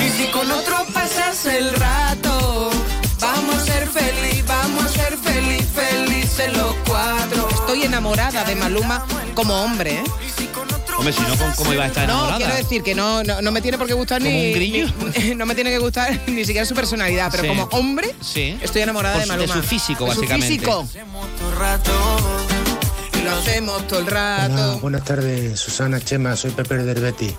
[0.05, 2.71] Y si con otro pasas el rato,
[3.19, 7.49] vamos a ser feliz, vamos a ser feliz, felices los cuatro.
[7.49, 10.03] Estoy enamorada de Maluma como hombre, ¿eh?
[10.97, 12.37] Hombre, si no, ¿cómo- ¿cómo iba a estar No, enamorada?
[12.37, 14.87] quiero decir que no, no, no me tiene por qué gustar ¿Como ni, un grillo?
[15.17, 17.49] ni- No me tiene que gustar ni siquiera su personalidad, pero Sí.
[17.49, 18.57] como hombre Sí.
[18.61, 19.61] estoy enamorada Por de su- de Maluma.
[19.61, 20.47] su físico, De su básicamente.
[20.47, 20.87] físico.
[23.23, 24.53] Lo hacemos todo el rato.
[24.53, 27.33] Hola, buenas tardes, Susana Chema, soy Pepe del Betis.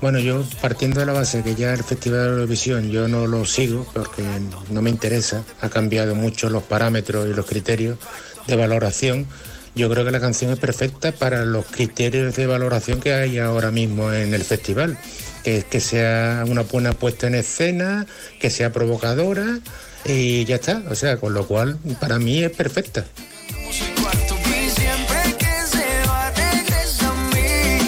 [0.00, 3.44] Bueno, yo partiendo de la base que ya el Festival de Eurovisión yo no lo
[3.44, 4.22] sigo porque
[4.70, 7.98] no me interesa, ha cambiado mucho los parámetros y los criterios
[8.46, 9.26] de valoración.
[9.74, 13.70] Yo creo que la canción es perfecta para los criterios de valoración que hay ahora
[13.70, 14.98] mismo en el festival.
[15.44, 18.06] Que es que sea una buena puesta en escena,
[18.40, 19.60] que sea provocadora
[20.04, 20.82] y ya está.
[20.90, 23.04] O sea, con lo cual para mí es perfecta.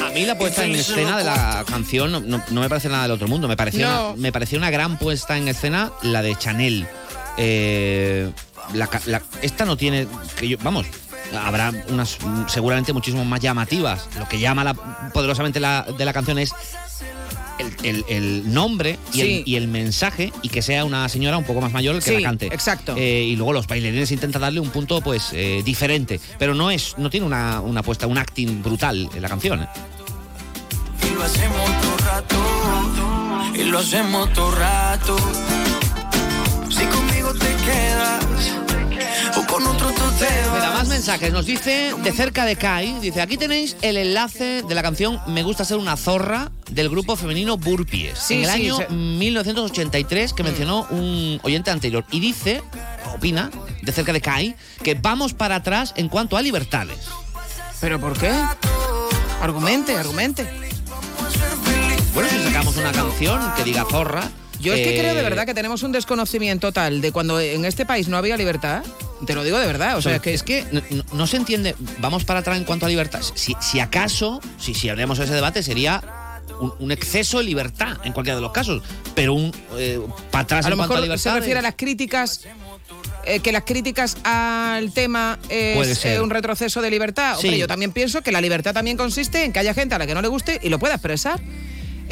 [0.05, 3.03] A mí la puesta en escena de la canción no, no- no me parece nada
[3.05, 3.49] del otro mundo.
[3.49, 4.11] Me pareció, No.
[4.13, 6.87] una, me pareció una gran puesta en escena la de Chanel.
[7.39, 8.31] Eh,
[8.75, 10.07] la ca- la- esta no tiene.
[10.39, 10.87] Que yo, vamos,
[11.37, 12.19] habrá unas
[12.49, 14.09] seguramente muchísimo más llamativas.
[14.19, 14.75] Lo que llama la-
[15.13, 16.53] poderosamente la, de la canción es
[17.59, 19.21] el, el- el nombre y, Sí.
[19.21, 22.15] el, y el mensaje y que sea una señora un poco más mayor que Sí,
[22.21, 22.47] la cante.
[22.47, 22.95] exacto.
[22.97, 26.97] Eh, y luego los bailarines intentan darle un punto pues eh, diferente, pero no es
[26.99, 29.63] no tiene una, una puesta, un acting brutal en la canción.
[29.63, 29.69] ¿eh?
[33.55, 35.17] y lo hacemos todo rato.
[36.71, 38.25] Si conmigo te quedas
[39.37, 41.33] o con otro tú te Mira, más mensajes.
[41.33, 42.99] Nos dice de cerca de Kai.
[43.01, 47.17] Dice, aquí tenéis el enlace de la canción Me gusta ser una zorra del grupo
[47.17, 48.19] femenino Burpies.
[48.19, 52.05] Sí, en el sí, año se- 1983 que mencionó un oyente anterior.
[52.11, 52.63] Y dice,
[53.15, 53.51] opina,
[53.83, 56.99] de cerca de Kai, que vamos para atrás en cuanto a libertades.
[57.81, 58.31] ¿Pero por qué?
[59.41, 60.47] Argumente, argumente.
[62.15, 64.31] Bueno, si sacamos una canción que diga zorra...
[64.61, 67.65] Yo es que eh, creo de verdad que tenemos un desconocimiento total de cuando en
[67.65, 68.85] este país no había libertad.
[69.27, 71.75] Te lo digo de verdad, o sea, que es que no, no- se entiende.
[71.99, 73.21] Vamos para atrás en cuanto a libertad.
[73.35, 76.03] Si, si acaso, si, si hablemos ese debate, sería
[76.61, 78.83] un, un exceso de libertad en cualquiera de los casos.
[79.15, 80.01] Pero un eh,
[80.31, 81.33] para atrás a lo en cuanto a mejor libertad.
[81.35, 82.41] se refiere a las críticas.
[83.25, 87.37] eh, que las críticas al tema es eh, un retroceso de libertad.
[87.37, 87.59] Hombre, Sí.
[87.59, 90.15] yo también pienso que la libertad también consiste en que haya gente a la que
[90.15, 91.41] no le guste y lo pueda expresar.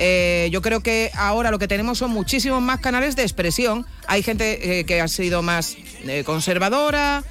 [0.03, 3.85] Eh, yo creo que ahora lo que tenemos son muchísimos más canales de expresión.
[4.07, 7.23] Hay gente eh, que ha sido más eh, conservadora,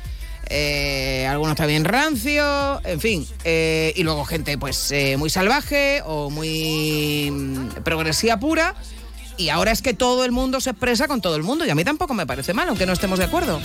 [1.28, 3.28] algunos también rancio, en fin.
[3.44, 8.76] y luego gente pues muy salvaje o muy mm, progresiva pura.
[9.38, 11.66] Y ahora es que todo el mundo se expresa con todo el mundo.
[11.66, 13.60] Y a mí tampoco me parece mal, aunque no estemos de acuerdo.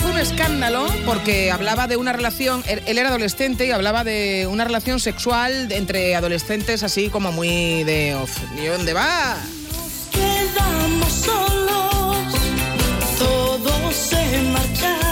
[0.00, 4.64] Fue un escándalo porque hablaba de una relación, él era adolescente y hablaba de una
[4.64, 8.16] relación sexual entre adolescentes así como muy de...
[8.22, 9.36] "Uf, ¿Y dónde va?
[10.10, 12.16] Quedamos solos,
[13.18, 15.03] todos se marcharon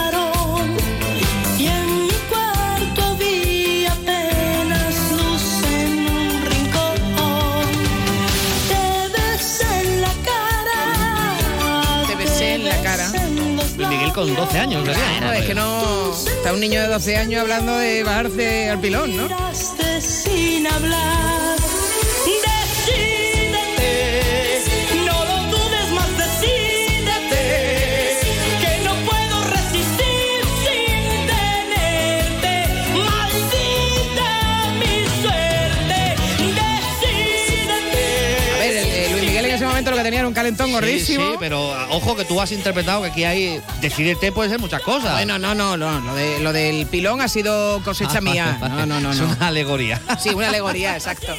[14.13, 15.01] con 12 años, ¿verdad?
[15.17, 16.13] Claro, es que no...
[16.13, 19.27] Está un niño de 12 años hablando de bajarse al pilón, ¿no?
[19.99, 21.52] Sin hablar.
[40.13, 41.23] Ese momento lo que tenía era un calentón gordísimo.
[41.25, 43.61] Sí, sí, pero ah, ojo que tú has interpretado que aquí hay.
[43.81, 45.13] Decidete puede ser muchas cosas.
[45.13, 45.99] Bueno, no, no, no.
[45.99, 48.57] Lo, de, lo del pilón ha sido cosecha Ah, mía.
[48.61, 48.87] vale, No, vale.
[48.87, 49.27] no, no, Es no.
[49.27, 50.01] una alegoría.
[50.19, 51.33] Sí, una alegoría, exacto.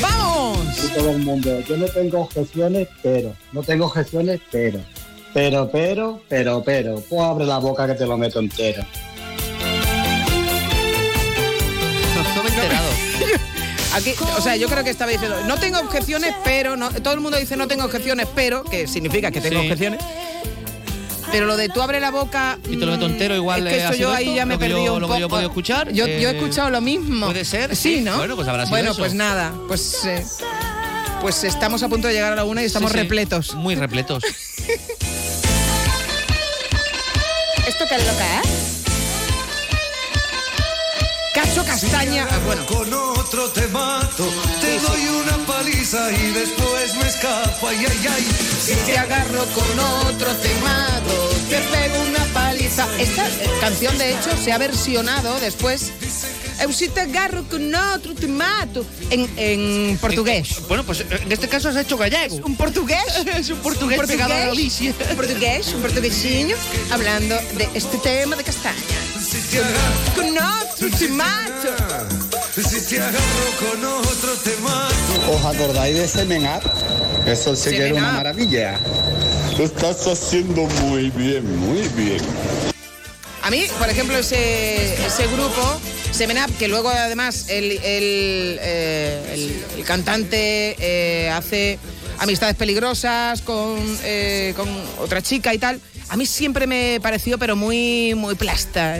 [0.00, 0.58] ¡Vamos!
[0.84, 4.80] Y todo el mundo, yo no tengo objeciones, pero, no tengo objeciones, pero,
[5.34, 8.82] pero, pero, pero, pero, pues abre la boca que te lo meto entero.
[12.34, 12.50] No me.
[13.94, 17.20] Aquí, o sea, yo creo que estaba diciendo, no tengo objeciones, pero no, todo el
[17.20, 19.66] mundo dice no tengo objeciones, pero, que significa que tengo Sí.
[19.66, 20.00] objeciones.
[21.30, 22.58] Pero lo de tú abre la boca.
[22.68, 24.58] Y te lo meto entero, igual, Es que eh, eso yo ahí esto, ya me
[24.58, 25.14] perdí un lo poco.
[25.14, 27.26] que yo he podido escuchar, Yo, yo he eh, escuchado lo mismo.
[27.26, 28.00] puede ser, Sí, sí.
[28.02, 28.16] ¿no?
[28.18, 28.98] Bueno, pues habrá sido Bueno, eso.
[29.00, 30.04] pues nada, pues.
[30.04, 30.24] eh,
[31.22, 33.02] pues estamos a punto de llegar a la una y estamos Sí, sí.
[33.02, 33.54] repletos.
[33.54, 34.24] Muy repletos.
[37.66, 38.61] ¿Esto qué es lo que es?
[41.34, 42.26] Cacho Castaña.
[42.30, 42.66] ah, Bueno.
[42.66, 44.24] Con otro te mato,
[44.60, 48.26] te doy una paliza y después me escapo, ay, ay, ay.
[48.60, 52.86] Si te agarro con otro te mato, te pego una paliza.
[52.98, 55.92] Esta eh, canción, de hecho, se ha versionado después.
[56.60, 58.84] Eu si te agarro con otro te mato.
[59.10, 60.60] En, en portugués.
[60.68, 62.36] Bueno, pues en este caso has hecho gallego.
[62.44, 63.02] ¿Un portugués?
[63.36, 64.94] es un portugués, pegado a Galicia.
[65.10, 66.56] Un portugués, un portuguesinho,
[66.90, 68.76] hablando de este tema de castaña.
[70.14, 71.68] Con otro te mato.
[72.54, 73.18] Si te agarro
[73.58, 75.32] con otro te mato.
[75.32, 76.62] ¿Os acordáis de Semen Up?
[77.26, 78.78] Eso sí que era una maravilla.
[79.56, 82.20] Lo estás haciendo muy bien, muy bien.
[83.42, 85.80] A mí, por ejemplo, ese, ese grupo,
[86.12, 91.78] Semen Up, que luego además el, el, eh, el- el cantante eh, hace
[92.18, 94.68] amistades peligrosas con, eh, con
[95.00, 98.96] otra chica y tal, a mí siempre me pareció, pero muy, muy plasta.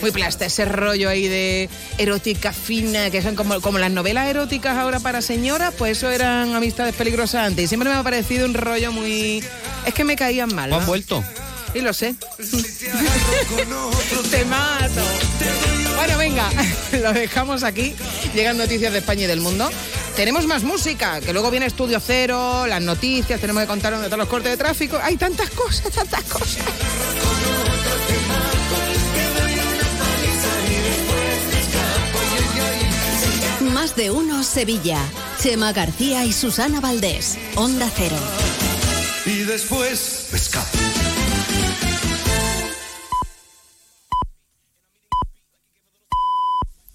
[0.00, 4.78] muy plasta, ese rollo ahí de erótica fina, que son como, como las novelas eróticas
[4.78, 7.66] ahora para señoras, pues eso eran amistades peligrosas antes.
[7.66, 9.44] Y siempre me ha parecido un rollo muy...
[9.86, 10.72] Es que me caían mal.
[10.72, 11.22] ¿O han vuelto?
[11.74, 12.14] Y lo sé.
[14.30, 15.02] Te mato.
[16.08, 16.50] Bueno, venga,
[17.02, 17.94] lo dejamos aquí.
[18.34, 19.68] Llegan noticias de España y del mundo.
[20.16, 24.18] Tenemos más música, que luego viene Estudio Cero, las noticias, tenemos que contar dónde están
[24.18, 24.98] los cortes de tráfico.
[25.02, 26.64] Hay tantas cosas, tantas cosas.
[33.60, 35.00] Más de uno Sevilla.
[35.42, 37.36] Chema García y Susana Valdés.
[37.54, 38.16] Onda Cero.
[39.26, 40.38] Y después me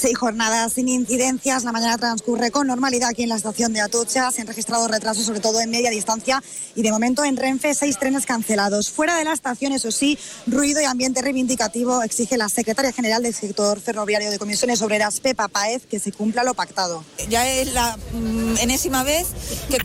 [0.00, 1.62] Seis jornadas sin incidencias.
[1.62, 4.30] La mañana transcurre con normalidad aquí en la estación de Atocha.
[4.30, 6.42] Se han registrado retrasos, sobre todo en media distancia.
[6.74, 8.90] Y de momento en Renfe, seis trenes cancelados.
[8.90, 13.34] Fuera de la estación, eso sí, ruido y ambiente reivindicativo exige la secretaria general del
[13.34, 17.04] sector ferroviario de Comisiones Obreras, Pepa Paez, que se cumpla lo pactado.
[17.28, 19.26] Ya es la mm, enésima vez
[19.68, 19.76] que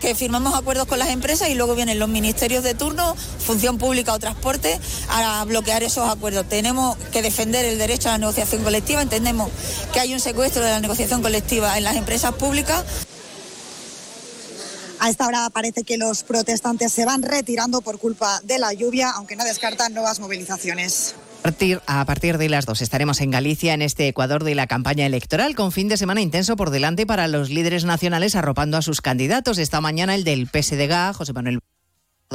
[0.00, 4.12] que firmamos acuerdos con las empresas y luego vienen los ministerios de turno, función pública
[4.12, 6.48] o transporte, a bloquear esos acuerdos.
[6.48, 9.52] Tenemos que defender el derecho a la negociación colectiva, entendemos
[9.92, 12.84] que hay un secuestro de la negociación colectiva en las empresas públicas.
[14.98, 19.10] A esta hora parece que los protestantes se van retirando por culpa de la lluvia,
[19.10, 21.14] aunque no descartan nuevas movilizaciones.
[21.44, 25.56] A partir de las dos estaremos en Galicia, en este Ecuador de la campaña electoral,
[25.56, 29.58] con fin de semana intenso por delante para los líderes nacionales arropando a sus candidatos.
[29.58, 31.58] Esta mañana el del PSDG, José Manuel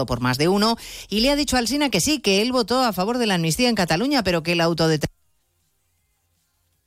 [0.06, 0.76] por más de uno,
[1.10, 3.36] y le ha dicho al SINA que sí, que él votó a favor de la
[3.36, 5.18] amnistía en Cataluña, pero que el autodeterminación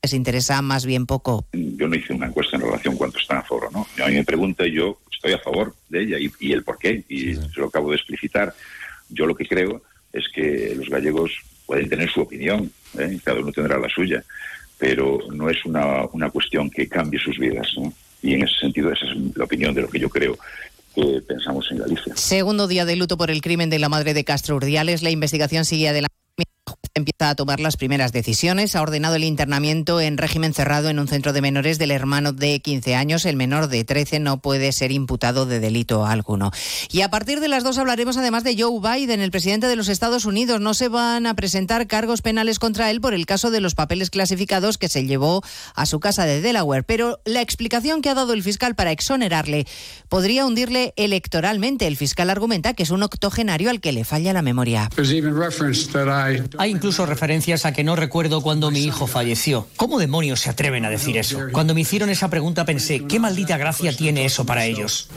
[0.02, 1.46] les interesa más bien poco.
[1.52, 4.04] Yo no hice una encuesta en relación cuánto están a favor o no.
[4.04, 6.78] A mí me pregunta y yo estoy a favor de ella y, y el por
[6.78, 8.54] qué, y se lo acabo de explicitar.
[9.08, 11.32] Yo lo que creo es que los gallegos
[11.70, 12.68] pueden tener su opinión,
[12.98, 13.16] ¿eh?
[13.22, 14.24] cada uno tendrá la suya,
[14.76, 17.68] pero no es una, una cuestión que cambie sus vidas.
[17.76, 17.92] ¿no?
[18.22, 20.36] Y en ese sentido, esa es la opinión de lo que yo creo
[20.96, 22.16] que pensamos en Galicia.
[22.16, 25.64] Segundo día de luto por el crimen de la madre de Castro Urdiales, la investigación
[25.64, 26.09] sigue adelante
[26.94, 28.76] empieza a tomar las primeras decisiones.
[28.76, 32.60] Ha ordenado el internamiento en régimen cerrado en un centro de menores del hermano de
[32.60, 33.24] 15 años.
[33.24, 36.50] El menor de 13 no puede ser imputado de delito alguno.
[36.90, 39.88] Y a partir de las dos hablaremos además de Joe Biden, el presidente de los
[39.88, 40.60] Estados Unidos.
[40.60, 44.10] No se van a presentar cargos penales contra él por el caso de los papeles
[44.10, 45.42] clasificados que se llevó
[45.74, 46.84] a su casa de Delaware.
[46.84, 49.66] Pero la explicación que ha dado el fiscal para exonerarle
[50.08, 51.86] podría hundirle electoralmente.
[51.86, 54.88] El fiscal argumenta que es un octogenario al que le falla la memoria.
[56.60, 59.66] Hay incluso referencias a que no recuerdo cuando mi hijo falleció.
[59.76, 61.38] ¿Cómo demonios se atreven a decir eso?
[61.52, 65.08] Cuando me hicieron esa pregunta pensé, ¿qué maldita gracia tiene eso para ellos?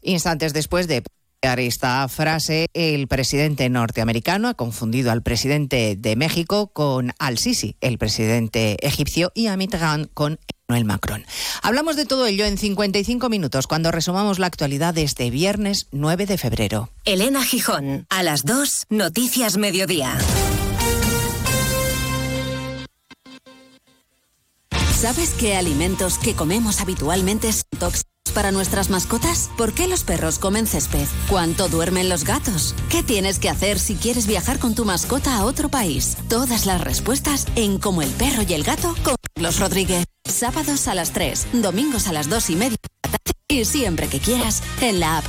[0.00, 1.02] Instantes después de
[1.42, 8.78] esta frase, el presidente norteamericano ha confundido al presidente de México con Al-Sisi, el presidente
[8.80, 10.38] egipcio, y a Mitterrand con
[10.68, 11.24] Emmanuel Macron.
[11.62, 16.26] Hablamos de todo ello en 55 minutos cuando resumamos la actualidad de este viernes 9
[16.26, 16.90] de febrero.
[17.06, 20.18] Elena Gijón, a las 2, Noticias Mediodía.
[24.94, 28.18] ¿Sabes qué alimentos que comemos habitualmente son tóxicos?
[28.34, 29.50] para nuestras mascotas?
[29.56, 31.08] ¿Por qué los perros comen césped?
[31.30, 32.74] ¿Cuánto duermen los gatos?
[32.90, 36.18] ¿Qué tienes que hacer si quieres viajar con tu mascota a otro país?
[36.28, 40.04] Todas las respuestas en Como el perro y el gato con Los Rodríguez.
[40.28, 42.76] Sábados a las 3, domingos a las 2 y media
[43.48, 45.24] y siempre que quieras en la app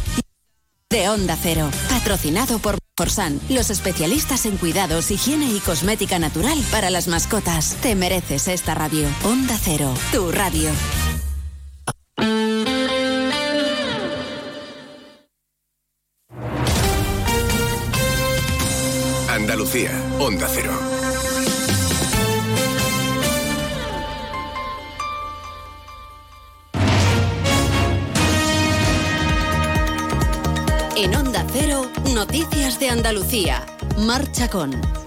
[0.90, 1.70] de Onda Cero.
[1.90, 7.78] Patrocinado por Forsan, los especialistas en cuidados, higiene y cosmética natural para las mascotas.
[7.82, 9.08] Te mereces esta radio.
[9.24, 10.70] Onda Cero, tu radio.
[19.30, 20.89] Andalucía, Onda Cero.
[32.14, 33.66] Noticias de Andalucía.
[33.98, 34.99] Marcha con.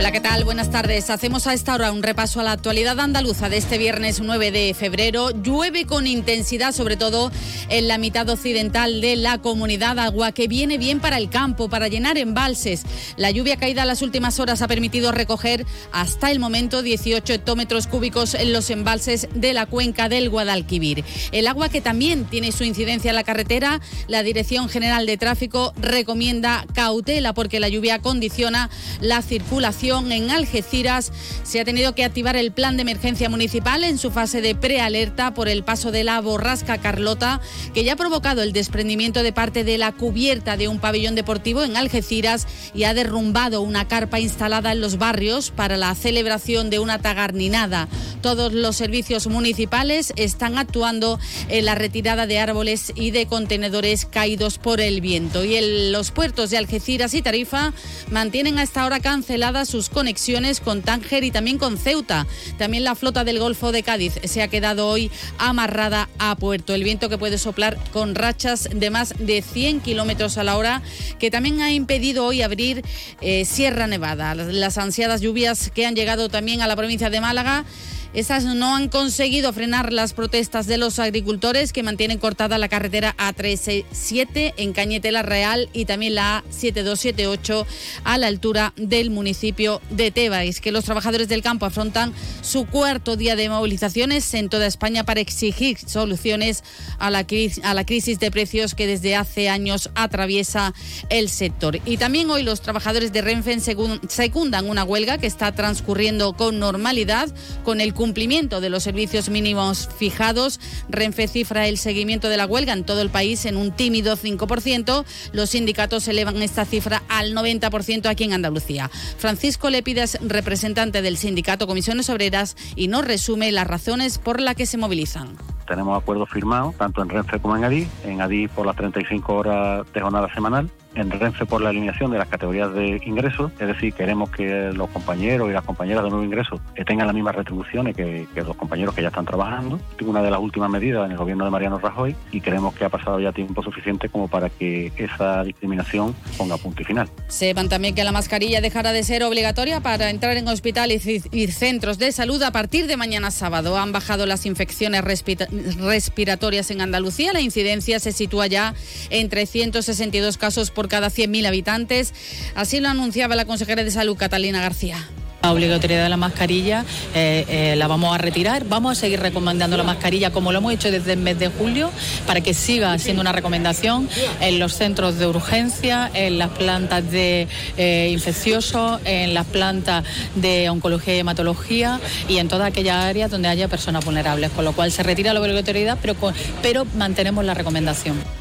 [0.00, 0.44] Hola, ¿qué tal?
[0.44, 1.10] Buenas tardes.
[1.10, 4.72] Hacemos a esta hora un repaso a la actualidad andaluza de este viernes 9 de
[4.72, 5.28] febrero.
[5.42, 7.30] Llueve con intensidad, sobre todo
[7.68, 11.88] en la mitad occidental de la comunidad, agua que viene bien para el campo, para
[11.88, 12.84] llenar embalses.
[13.18, 17.86] La lluvia caída en las últimas horas ha permitido recoger hasta el momento 18 hectómetros
[17.86, 21.04] cúbicos en los embalses de la cuenca del Guadalquivir.
[21.30, 25.74] El agua que también tiene su incidencia en la carretera, la Dirección General de Tráfico
[25.76, 28.70] recomienda cautela porque la lluvia condiciona
[29.02, 31.10] la circulación en Algeciras
[31.42, 35.34] se ha tenido que activar el plan de emergencia municipal en su fase de prealerta
[35.34, 37.40] por el paso de la borrasca Carlota,
[37.74, 41.64] que ya ha provocado el desprendimiento de parte de la cubierta de un pabellón deportivo
[41.64, 46.78] en Algeciras y ha derrumbado una carpa instalada en los barrios para la celebración de
[46.78, 47.88] una tagarninada.
[48.22, 51.18] Todos los servicios municipales están actuando
[51.48, 55.44] en la retirada de árboles y de contenedores caídos por el viento.
[55.44, 57.72] Y en los puertos de Algeciras y Tarifa
[58.10, 62.26] mantienen a esta hora canceladas sus conexiones con Tánger y también con Ceuta.
[62.58, 66.74] También la flota del Golfo de Cádiz se ha quedado hoy amarrada a puerto.
[66.74, 70.82] El viento que puede soplar con rachas de más de 100 kilómetros a la hora,
[71.18, 72.84] que también ha impedido hoy abrir
[73.20, 74.34] eh, Sierra Nevada.
[74.34, 77.64] Las ansiadas lluvias que han llegado también a la provincia de Málaga
[78.12, 83.14] esas no han conseguido frenar las protestas de los agricultores que mantienen cortada la carretera
[83.16, 87.66] A367 en Cañetela Real y también la A7278
[88.02, 93.16] a la altura del municipio de Tebais, que los trabajadores del campo afrontan su cuarto
[93.16, 96.64] día de movilizaciones en toda España para exigir soluciones
[96.98, 97.24] a la,
[97.62, 100.74] a la crisis de precios que desde hace años atraviesa
[101.10, 101.78] el sector.
[101.84, 107.32] Y también hoy los trabajadores de Renfe secundan una huelga que está transcurriendo con normalidad
[107.62, 110.58] con el cumplimiento de los servicios mínimos fijados.
[110.88, 115.04] Renfe cifra el seguimiento de la huelga en todo el país en un tímido 5%.
[115.34, 118.90] Los sindicatos elevan esta cifra al 90% aquí en Andalucía.
[119.18, 124.64] Francisco Lepides, representante del sindicato Comisiones Obreras, y nos resume las razones por las que
[124.64, 125.36] se movilizan
[125.68, 129.86] tenemos acuerdos firmados tanto en Renfe como en ADI, en ADI por las 35 horas
[129.92, 133.92] de jornada semanal en Renfe por la alineación de las categorías de ingresos, es decir,
[133.92, 138.26] queremos que los compañeros y las compañeras de nuevo ingreso tengan las mismas retribuciones que,
[138.34, 139.78] los compañeros que ya están trabajando.
[140.02, 142.88] Una de las últimas medidas en el gobierno de Mariano Rajoy y creemos que ha
[142.88, 147.08] pasado ya tiempo suficiente como para que esa discriminación ponga punto y final.
[147.28, 151.98] Sepan también que la mascarilla dejará de ser obligatoria para entrar en hospitales y centros
[151.98, 153.76] de salud a partir de mañana sábado.
[153.76, 157.32] Han bajado las infecciones respiratorias en Andalucía.
[157.32, 158.74] La incidencia se sitúa ya
[159.10, 162.14] en 362 casos por por cada 100.000 habitantes.
[162.54, 164.96] Así lo anunciaba la consejera de Salud, Catalina García.
[165.42, 168.64] La obligatoriedad de la mascarilla eh, eh, la vamos a retirar.
[168.64, 171.90] Vamos a seguir recomendando la mascarilla como lo hemos hecho desde el mes de julio
[172.26, 174.08] para que siga siendo una recomendación
[174.40, 180.04] en los centros de urgencia, en las plantas de eh, infecciosos, en las plantas
[180.34, 184.50] de oncología y hematología y en todas aquellas áreas donde haya personas vulnerables.
[184.52, 186.16] Con lo cual se retira la obligatoriedad, pero,
[186.62, 188.39] pero mantenemos la recomendación.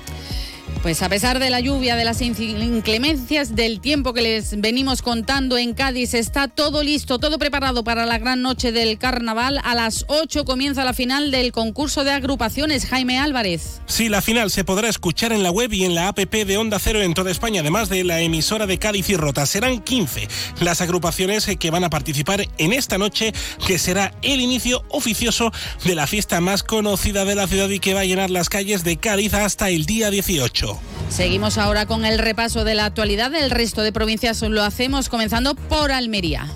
[0.82, 5.58] Pues a pesar de la lluvia, de las inclemencias, del tiempo que les venimos contando
[5.58, 9.60] en Cádiz, está todo listo, todo preparado para la gran noche del carnaval.
[9.66, 12.86] A las 8 comienza la final del concurso de agrupaciones.
[12.86, 13.82] Jaime Álvarez.
[13.88, 16.80] Sí, la final se podrá escuchar en la web y en la app de Onda
[16.80, 19.46] Cero en toda España, además de la emisora de Cádiz y Rota.
[19.46, 20.30] Serán 15
[20.62, 23.34] las agrupaciones que van a participar en esta noche,
[23.68, 25.52] que será el inicio oficioso
[25.84, 28.86] de la fiesta más conocida de la ciudad y que va a llenar las calles
[28.86, 30.69] de Cádiz hasta el día 18.
[31.10, 34.42] Seguimos ahora con el repaso de la actualidad del resto de provincias.
[34.42, 36.48] Lo hacemos comenzando por Almería.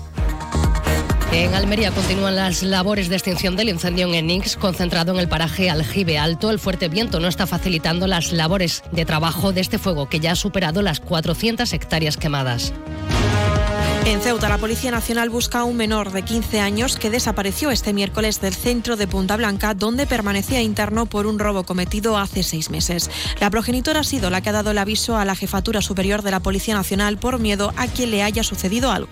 [1.32, 5.68] En Almería continúan las labores de extinción del incendio en Enix, concentrado en el paraje
[5.68, 6.48] Aljibe Alto.
[6.48, 10.32] El fuerte viento no está facilitando las labores de trabajo de este fuego, que ya
[10.32, 12.72] ha superado las 400 hectáreas quemadas.
[14.06, 17.94] En Ceuta, la Policía Nacional busca a un menor de 15 años que desapareció este
[17.94, 22.68] miércoles del centro de Punta Blanca, donde permanecía interno por un robo cometido hace seis
[22.68, 23.10] meses.
[23.40, 26.32] La progenitora ha sido la que ha dado el aviso a la Jefatura Superior de
[26.32, 29.08] la Policía Nacional por miedo a que le haya sucedido algo.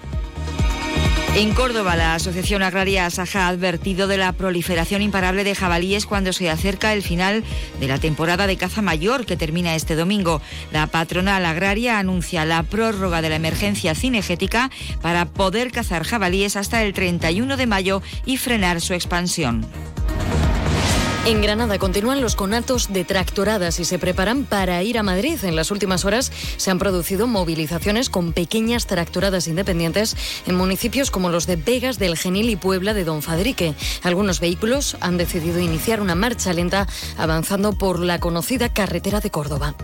[1.35, 6.35] En Córdoba, la Asociación Agraria Asaja ha advertido de la proliferación imparable de jabalíes cuando
[6.35, 7.43] se acerca el final
[7.81, 10.43] de la temporada de caza mayor que termina este domingo.
[10.73, 14.71] La patronal agraria anuncia la prórroga de la emergencia cinegética
[15.01, 19.67] para poder cazar jabalíes hasta el 31 de mayo y frenar su expansión.
[21.25, 25.39] En Granada continúan los conatos de tractoradas y se preparan para ir a Madrid.
[25.45, 30.17] En las últimas horas se han producido movilizaciones con pequeñas tractoradas independientes
[30.49, 33.75] en municipios como los de Vegas del Genil y Puebla de Don Fadrique.
[34.03, 39.77] Algunos vehículos han decidido iniciar una marcha lenta avanzando por la conocida carretera de Córdoba.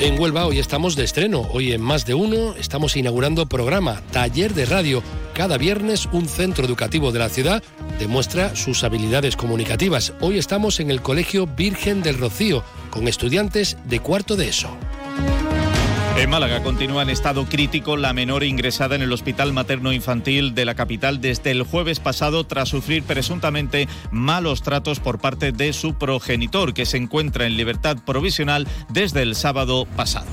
[0.00, 1.46] En Huelva hoy estamos de estreno.
[1.52, 5.02] Hoy en Más de Uno estamos inaugurando programa Taller de Radio.
[5.34, 7.62] Cada viernes un centro educativo de la ciudad
[7.98, 10.12] demuestra sus habilidades comunicativas.
[10.20, 14.76] Hoy estamos en el Colegio Virgen del Rocío con estudiantes de cuarto de ESO.
[16.18, 20.66] En Málaga continúa en estado crítico la menor ingresada en el Hospital Materno Infantil de
[20.66, 25.94] la capital desde el jueves pasado tras sufrir presuntamente malos tratos por parte de su
[25.94, 30.26] progenitor, que se encuentra en libertad provisional desde el sábado pasado.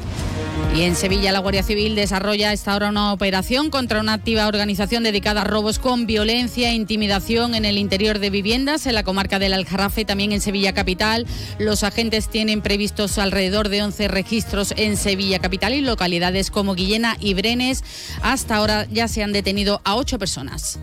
[0.76, 5.04] Y en Sevilla la Guardia Civil desarrolla esta hora una operación contra una activa organización
[5.04, 9.40] dedicada a robos con violencia e intimidación en el interior de viviendas en la comarca
[9.40, 11.26] del Aljarafe, también en Sevilla Capital.
[11.58, 17.18] Los agentes tienen previstos alrededor de 11 registros en Sevilla Capital y localidades como Guillena
[17.20, 17.84] y Brenes.
[18.22, 20.80] Hasta ahora ya se han detenido a ocho personas.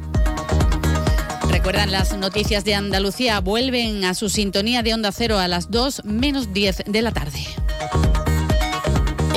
[1.49, 6.05] Recuerdan las noticias de Andalucía, vuelven a su sintonía de Onda Cero a las 2
[6.05, 7.41] menos 10 de la tarde.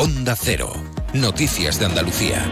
[0.02, 0.72] Onda Cero.
[1.14, 2.46] Noticias de Andalucía.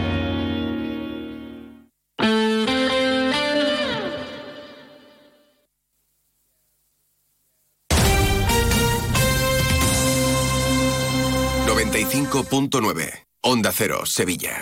[11.66, 13.28] ...95.9...
[13.44, 14.62] Onda Cero, Sevilla.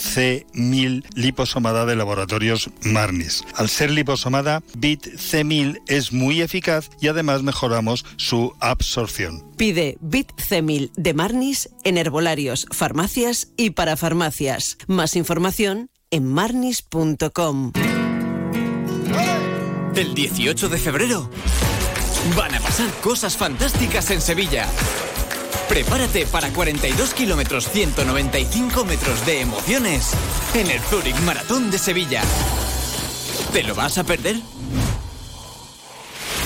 [0.00, 3.44] C1000 liposomada de laboratorios Marnis.
[3.54, 9.44] Al ser liposomada, Bit C1000 es muy eficaz y además mejoramos su absorción.
[9.56, 14.78] Pide Bit C1000 de Marnis en herbolarios, farmacias y para farmacias.
[14.86, 17.72] Más información en marnis.com.
[19.94, 21.30] El 18 de febrero
[22.36, 24.66] van a pasar cosas fantásticas en Sevilla.
[25.70, 30.10] Prepárate para 42 kilómetros 195 metros de emociones
[30.52, 32.22] en el Zurich Maratón de Sevilla.
[33.52, 34.40] ¿Te lo vas a perder?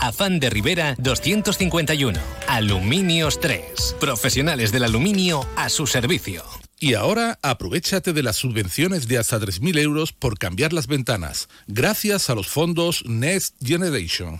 [0.00, 2.18] Afán de Rivera 251.
[2.48, 3.96] Aluminios 3.
[4.00, 6.42] Profesionales del aluminio a su servicio.
[6.78, 12.28] Y ahora aprovechate de las subvenciones de hasta 3.000 euros por cambiar las ventanas, gracias
[12.28, 14.38] a los fondos Next Generation.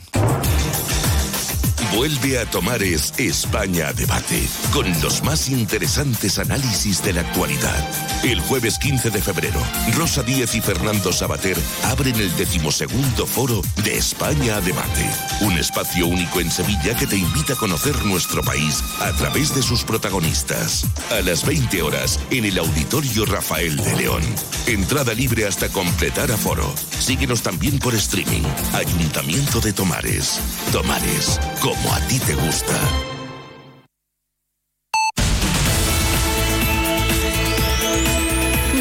[1.95, 7.89] Vuelve a Tomares España Debate, con los más interesantes análisis de la actualidad.
[8.25, 9.61] El jueves 15 de febrero,
[9.97, 15.09] Rosa Díez y Fernando Sabater abren el decimosegundo foro de España Debate,
[15.41, 19.63] un espacio único en Sevilla que te invita a conocer nuestro país a través de
[19.63, 20.85] sus protagonistas.
[21.11, 24.23] A las 20 horas, en el Auditorio Rafael de León.
[24.67, 26.73] Entrada libre hasta completar aforo.
[26.99, 28.43] Síguenos también por streaming.
[28.75, 30.41] Ayuntamiento de Tomares.
[30.73, 31.39] Tomares,
[31.83, 32.75] como a ti te gusta.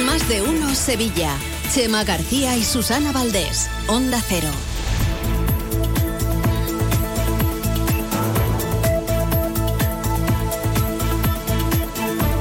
[0.06, 1.36] Más de uno Sevilla.
[1.74, 3.70] Chema García y Susana Valdés.
[3.88, 4.50] Onda Cero.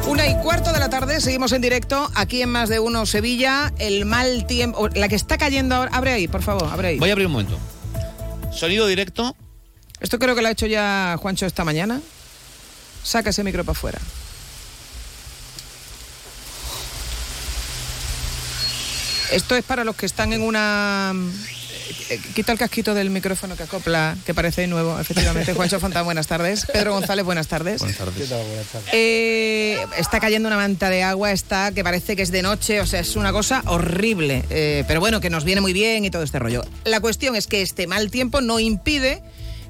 [0.06, 3.72] Una y cuarto de la tarde, seguimos en directo aquí en Más de Uno Sevilla.
[3.78, 5.90] El mal tiempo, la que está cayendo ahora.
[5.92, 6.98] Abre ahí, por favor, abre ahí.
[6.98, 7.58] Voy a abrir un momento.
[8.52, 9.34] Sonido directo.
[10.04, 11.98] Esto creo que lo ha hecho ya Juancho esta mañana.
[13.02, 13.98] Saca ese micro para afuera.
[19.32, 21.14] Esto es para los que están en una...
[22.10, 25.54] eh, Quita el casquito del micrófono que acopla, que parece nuevo, efectivamente.
[25.54, 26.66] Juancho Fontán, buenas tardes.
[26.70, 27.78] Pedro González, buenas tardes.
[27.80, 28.30] Buenas tardes.
[28.92, 32.86] Eh, está cayendo una manta de agua, está que parece que es de noche, o
[32.86, 34.44] sea, es una cosa horrible.
[34.50, 36.62] Eh, pero bueno, que nos viene muy bien y todo este rollo.
[36.84, 39.22] La cuestión es que este mal tiempo no impide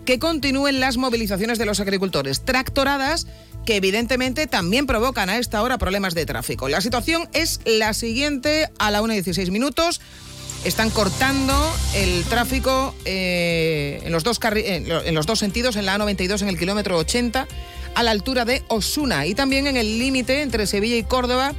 [0.04, 2.44] que continúen las movilizaciones de los agricultores.
[2.44, 3.26] Tractoradas
[3.64, 6.68] que evidentemente también provocan a esta hora problemas de tráfico.
[6.68, 10.00] La situación es la siguiente a la 1 y 16 minutos.
[10.64, 11.54] Están cortando
[11.94, 16.58] el tráfico eh, en, los dos en los dos sentidos, en la A92 en el
[16.58, 17.46] kilómetro 80,
[17.94, 21.54] a la altura de Osuna y también en el límite entre Sevilla y Córdoba.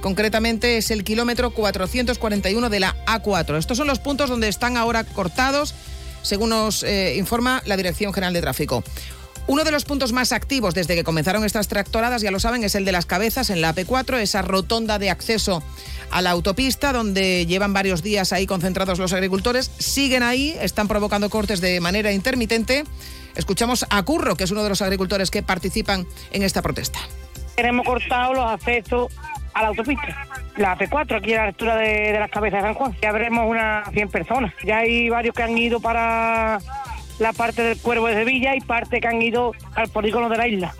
[0.00, 3.58] Concretamente es el kilómetro 441 de la A4.
[3.58, 5.74] Estos son los puntos donde están ahora cortados,
[6.22, 8.82] según nos eh, informa la Dirección General de Tráfico.
[9.46, 12.74] Uno de los puntos más activos desde que comenzaron estas tractoradas, ya lo saben, es
[12.76, 15.62] el de las cabezas en la AP4, esa rotonda de acceso
[16.10, 19.70] a la autopista, donde llevan varios días ahí concentrados los agricultores.
[19.78, 22.84] Siguen ahí, están provocando cortes de manera intermitente.
[23.34, 27.00] Escuchamos a Curro, que es uno de los agricultores que participan en esta protesta.
[27.56, 29.12] Tenemos cortado los accesos
[29.54, 30.26] a la autopista,
[30.56, 32.96] la P4, aquí a la altura de, de las cabezas de San Juan.
[33.02, 34.54] Ya veremos unas 100 personas.
[34.64, 36.58] Ya hay varios que han ido para
[37.18, 40.48] la parte del Cuervo de Sevilla y parte que han ido al polígono de la
[40.48, 40.74] isla.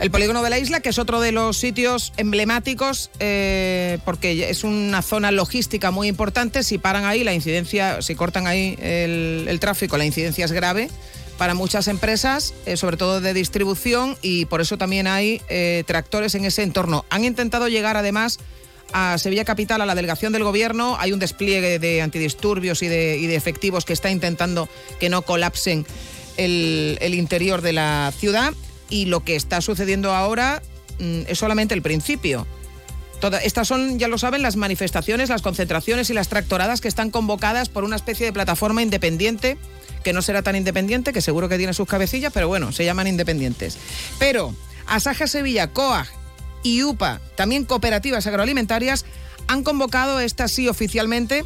[0.00, 4.64] El polígono de la isla, que es otro de los sitios emblemáticos, eh, porque es
[4.64, 6.64] una zona logística muy importante.
[6.64, 10.88] Si paran ahí, la incidencia, si cortan ahí el, el tráfico, la incidencia es grave
[11.38, 16.34] para muchas empresas, eh, sobre todo de distribución, y por eso también hay eh, tractores
[16.34, 17.04] en ese entorno.
[17.10, 18.38] Han intentado llegar además
[18.92, 20.96] a Sevilla Capital, a la delegación del gobierno.
[21.00, 24.68] Hay un despliegue de antidisturbios y de, efectivos que está intentando
[25.00, 25.84] que no colapsen
[26.36, 28.52] el, el interior de la ciudad.
[28.90, 30.62] Y lo que está sucediendo ahora
[31.00, 32.46] mm, es solamente el principio.
[33.20, 37.10] Toda- estas son, ya lo saben, las manifestaciones, las concentraciones y las tractoradas que están
[37.10, 39.56] convocadas por una especie de plataforma independiente,
[40.04, 43.08] que no será tan independiente, que seguro que tiene sus cabecillas, pero bueno, se llaman
[43.08, 43.76] independientes.
[44.20, 44.54] Pero
[44.86, 46.06] Asaja Sevilla, COAG
[46.62, 49.04] y UPA, también cooperativas agroalimentarias,
[49.48, 51.44] han convocado, estas sí oficialmente,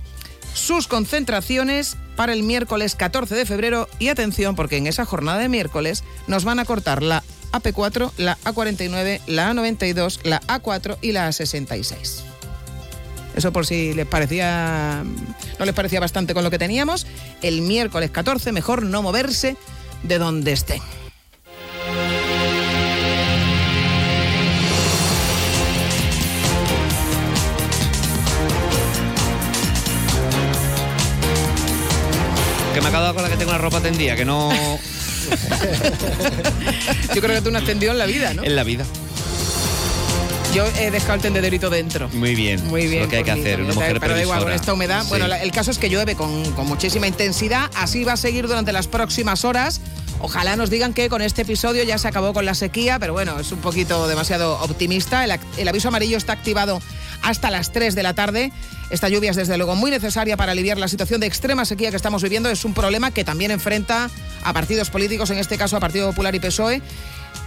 [0.52, 5.48] sus concentraciones para el miércoles 14 de febrero y atención porque en esa jornada de
[5.48, 11.28] miércoles nos van a cortar la AP4, la A49, la A92, la A4 y la
[11.28, 12.38] A66.
[13.37, 15.05] Eso por si les parecía
[15.59, 17.07] no les parecía bastante con lo que teníamos,
[17.43, 19.57] el miércoles 14 mejor no moverse
[20.03, 20.81] de donde estén.
[32.74, 34.51] Que me de dar con la que tengo la ropa tendida, que no.
[37.14, 38.45] Yo creo que tú no has tendido en la vida, ¿no?
[38.45, 38.85] en la vida.
[40.59, 42.09] Yo he dejado el tendederito dentro.
[42.09, 42.66] Muy bien.
[42.66, 43.04] Muy bien.
[43.04, 45.04] Lo que hay que mí, hacer, una mujer Pero da igual, con esta humedad.
[45.04, 45.11] Sí.
[45.11, 47.70] Bueno, el caso es que llueve con, con muchísima intensidad.
[47.76, 49.80] Así va a seguir durante las próximas horas.
[50.18, 53.38] Ojalá nos digan que con este episodio ya se acabó con la sequía, pero bueno,
[53.38, 55.24] es un poquito demasiado optimista.
[55.24, 56.82] El, el aviso amarillo está activado
[57.22, 58.50] hasta las 3 de la tarde.
[58.90, 61.96] Esta lluvia es desde luego muy necesaria para aliviar la situación de extrema sequía que
[61.96, 62.50] estamos viviendo.
[62.50, 64.11] Es un problema que también enfrenta
[64.42, 66.82] a partidos políticos, en este caso a Partido Popular y PSOE.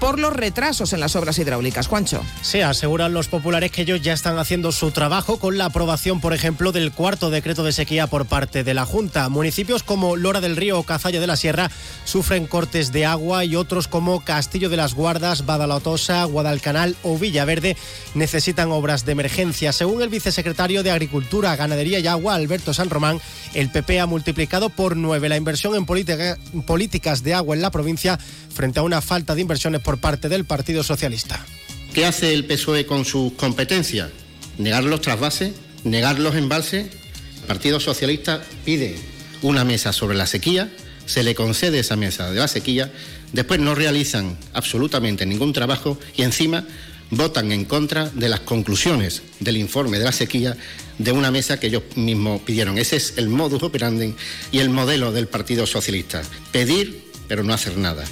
[0.01, 1.85] Por los retrasos en las obras hidráulicas.
[1.85, 2.23] Juancho.
[2.41, 6.33] Se aseguran los populares que ellos ya están haciendo su trabajo con la aprobación, por
[6.33, 9.29] ejemplo, del cuarto decreto de sequía por parte de la Junta.
[9.29, 11.69] Municipios como Lora del Río o Cazalla de la Sierra
[12.03, 17.77] sufren cortes de agua y otros como Castillo de las Guardas, Badalatosa, Guadalcanal o Villaverde
[18.15, 19.71] necesitan obras de emergencia.
[19.71, 23.21] Según el vicesecretario de Agricultura, Ganadería y Agua, Alberto San Román,
[23.53, 28.17] el PP ha multiplicado por nueve la inversión en políticas de agua en la provincia
[28.51, 31.45] frente a una falta de inversiones por parte del Partido Socialista.
[31.93, 34.07] ¿Qué hace el PSOE con sus competencias?
[34.57, 35.51] Negar los trasvases,
[35.83, 36.87] negar los embalses.
[37.41, 38.95] El Partido Socialista pide
[39.41, 40.71] una mesa sobre la sequía,
[41.07, 42.89] se le concede esa mesa de la sequía,
[43.33, 46.63] después no realizan absolutamente ningún trabajo y encima
[47.09, 50.55] votan en contra de las conclusiones del informe de la sequía
[50.99, 52.77] de una mesa que ellos mismos pidieron.
[52.77, 54.15] Ese es el modus operandi
[54.53, 56.21] y el modelo del Partido Socialista.
[56.53, 58.05] Pedir, pero no hacer nada.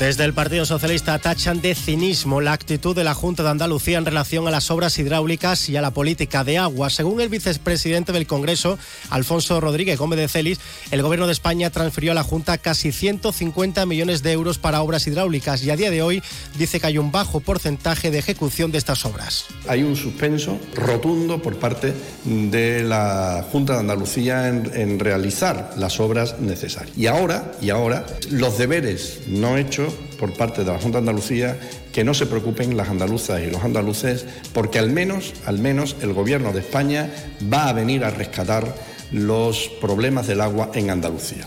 [0.00, 4.06] Desde el Partido Socialista tachan de cinismo la actitud de la Junta de Andalucía en
[4.06, 6.88] relación a las obras hidráulicas y a la política de agua.
[6.88, 8.78] Según el vicepresidente del Congreso,
[9.10, 10.58] Alfonso Rodríguez Gómez de Celis,
[10.90, 15.06] el Gobierno de España transfirió a la Junta casi 150 millones de euros para obras
[15.06, 16.22] hidráulicas y a día de hoy
[16.56, 19.48] dice que hay un bajo porcentaje de ejecución de estas obras.
[19.68, 21.92] Hay un suspenso rotundo por parte
[22.24, 26.96] de la Junta de Andalucía en, en realizar las obras necesarias.
[26.96, 31.58] Y ahora, y ahora, los deberes no hechos por parte de la Junta de Andalucía
[31.92, 36.12] que no se preocupen las andaluzas y los andaluces porque al menos, al menos el
[36.12, 37.10] gobierno de España
[37.52, 38.74] va a venir a rescatar
[39.12, 41.46] los problemas del agua en Andalucía.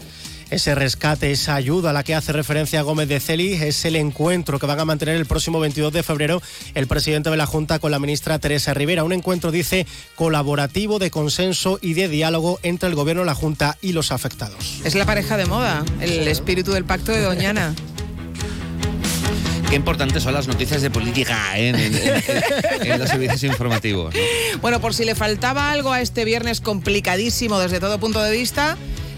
[0.53, 4.59] Ese rescate, esa ayuda a la que hace referencia Gómez de Celi es el encuentro
[4.59, 6.43] que van a mantener el próximo 22 de febrero
[6.75, 9.03] el presidente de la Junta con la ministra Teresa Rivera.
[9.03, 13.93] Un encuentro, dice, colaborativo, de consenso y de diálogo entre el gobierno, la Junta y
[13.93, 14.81] los afectados.
[14.83, 17.73] Es la pareja de moda, el espíritu del pacto de Doñana.
[19.73, 21.69] Qué importantes son las noticias de política ¿eh?
[21.69, 24.13] en, los servicios informativos.
[24.61, 28.77] Bueno, por si le faltaba algo a este viernes complicadísimo desde todo punto de vista,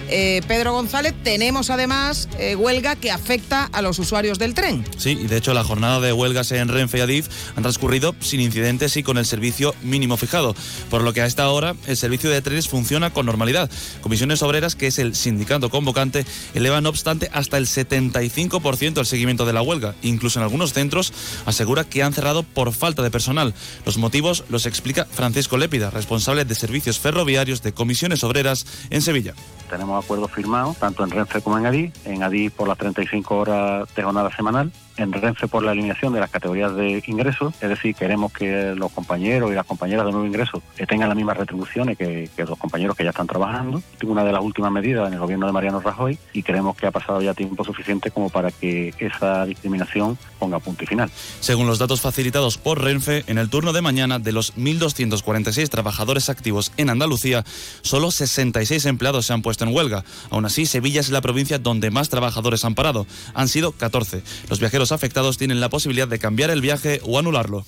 [0.10, 4.86] eh, Pedro González, tenemos además eh, huelga que afecta a los usuarios del tren.
[4.98, 8.42] Sí, y de hecho la jornada de huelgas en Renfe y Adif han transcurrido sin
[8.42, 10.56] incidentes y con el servicio mínimo fijado,
[10.90, 13.70] por lo que a esta hora el servicio de trenes funciona con normalidad.
[14.02, 19.46] Comisiones Obreras, que es el sindicato convocante, eleva no obstante hasta el 75% el seguimiento
[19.46, 19.96] de la huelga.
[20.02, 21.14] Incluso en algunos centros
[21.46, 23.54] asegura que han cerrado por falta de personal.
[23.86, 29.34] Los motivos los explica Francisco Lépida, responsable de servicios ferroviarios de Comisiones Obreras en Sevilla.
[29.70, 33.96] Tenemos acuerdos firmados, tanto en Renfe como en Adif, en Adif por las 35 horas
[33.96, 37.96] de jornada semanal en Renfe por la eliminación de las categorías de ingresos, es decir,
[37.96, 42.30] queremos que los compañeros y las compañeras de nuevo ingreso tengan las mismas retribuciones que,
[42.38, 43.82] los compañeros que ya están trabajando.
[44.00, 46.88] Es una de las últimas medidas en el gobierno de Mariano Rajoy y creemos que
[46.88, 51.10] ha pasado ya tiempo suficiente como para que esa discriminación ponga punto y final.
[51.40, 56.30] Según los datos facilitados por Renfe, en el turno de mañana de los 1.246 trabajadores
[56.30, 57.44] activos en Andalucía,
[57.82, 60.04] solo 66 empleados se han puesto en huelga.
[60.30, 63.08] Aún así, Sevilla es la provincia donde más trabajadores han parado.
[63.34, 64.24] Han sido 14.
[64.50, 67.66] Los viajeros afectados tienen la posibilidad de cambiar el viaje o anularlo.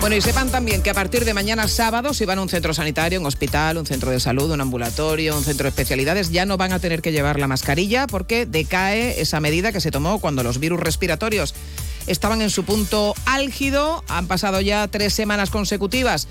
[0.00, 2.72] Bueno, y sepan también que a partir de mañana sábado, si van a un centro
[2.72, 6.56] sanitario, un hospital, un centro de salud, un ambulatorio, un centro de especialidades, ya no
[6.56, 10.42] van a tener que llevar la mascarilla porque decae esa medida que se tomó cuando
[10.42, 11.54] los virus respiratorios
[12.06, 14.02] estaban en su punto álgido.
[14.08, 16.28] Han pasado ya tres semanas consecutivas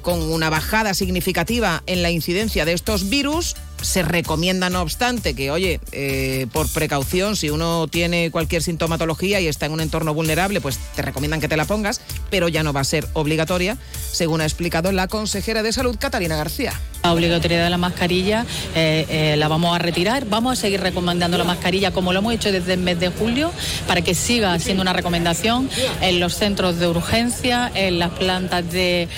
[0.00, 5.50] con una bajada significativa en la incidencia de estos virus se recomienda, no obstante, que,
[5.50, 10.60] oye, eh, por precaución, si uno tiene cualquier sintomatología y está en un entorno vulnerable,
[10.60, 12.00] pues te recomiendan que te la pongas,
[12.30, 13.78] pero ya no va a ser obligatoria,
[14.12, 16.72] según ha explicado la consejera de Salud, Catalina García.
[17.04, 20.26] La obligatoriedad de la mascarilla eh, eh, la vamos a retirar.
[20.26, 23.52] Vamos a seguir recomendando la mascarilla como lo hemos hecho desde el mes de julio
[23.86, 25.70] para que siga siendo una recomendación
[26.00, 29.08] en los centros de urgencia, en las plantas de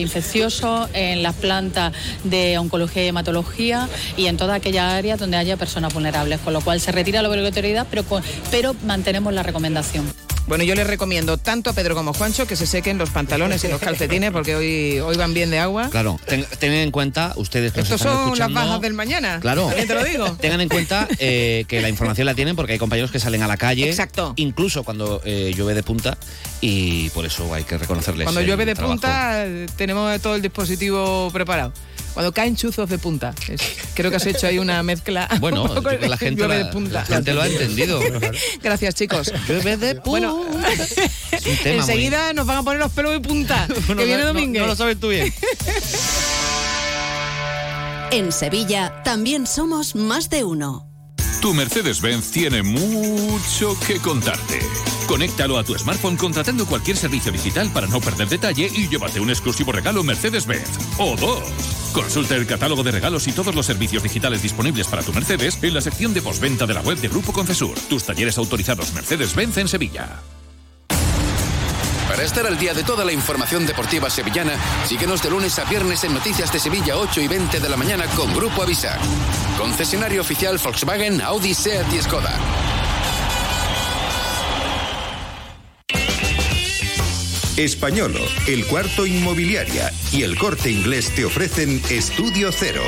[0.00, 1.92] infecciosos, en las plantas
[2.22, 6.60] de oncología y hematología y en todas aquellas áreas donde haya personas vulnerables, con lo
[6.60, 8.04] cual se retira la obligatoriedad, pero,
[8.50, 10.06] pero mantenemos la recomendación.
[10.46, 13.64] Bueno, yo les recomiendo tanto a Pedro como a Juancho que se sequen los pantalones
[13.64, 15.88] y los calcetines porque hoy, hoy van bien de agua.
[15.90, 16.20] Claro,
[16.60, 19.40] tengan en cuenta ustedes que Estos son las bajas del mañana.
[19.40, 19.68] Claro.
[19.74, 20.36] te lo digo.
[20.40, 23.48] Tengan en cuenta eh, que la información la tienen porque hay compañeros que salen a
[23.48, 23.88] la calle.
[23.88, 24.34] Exacto.
[24.36, 26.16] Incluso cuando eh, llueve de punta
[26.60, 28.24] y por eso hay que reconocerles.
[28.24, 31.72] Cuando llueve de punta tenemos todo el dispositivo preparado.
[32.16, 33.34] Cuando caen chuzos de punta.
[33.92, 35.28] creo que has hecho ahí una mezcla.
[35.38, 38.00] Bueno, la gente, la, la gente lo ha entendido.
[38.62, 39.30] Gracias, chicos.
[39.46, 40.32] Llueve de punta.
[40.32, 40.46] Bueno,
[41.66, 43.68] enseguida nos van a poner los pelos de punta.
[43.68, 44.62] que viene Domínguez.
[44.62, 45.30] no lo sabes tú bien.
[48.12, 50.95] En Sevilla también somos más de uno.
[51.40, 54.60] Tu Mercedes-Benz tiene mucho que contarte.
[55.06, 59.30] Conéctalo a tu smartphone contratando cualquier servicio digital para no perder detalle y llévate un
[59.30, 60.68] exclusivo regalo Mercedes-Benz.
[60.98, 61.42] O dos.
[61.92, 65.74] Consulta el catálogo de regalos y todos los servicios digitales disponibles para tu Mercedes en
[65.74, 67.78] la sección de postventa de la web de Grupo Concesur.
[67.88, 70.20] Tus talleres autorizados Mercedes-Benz en Sevilla.
[72.08, 74.54] Para estar al día de toda la información deportiva sevillana,
[74.86, 78.06] síguenos de lunes a viernes en Noticias de Sevilla 8 y 20 de la mañana
[78.16, 78.98] con Grupo Avisa.
[79.58, 82.38] Concesionario oficial Volkswagen, Audi, Seat y Skoda.
[87.56, 92.82] Españolo, El Cuarto Inmobiliaria y El Corte Inglés te ofrecen Estudio Cero.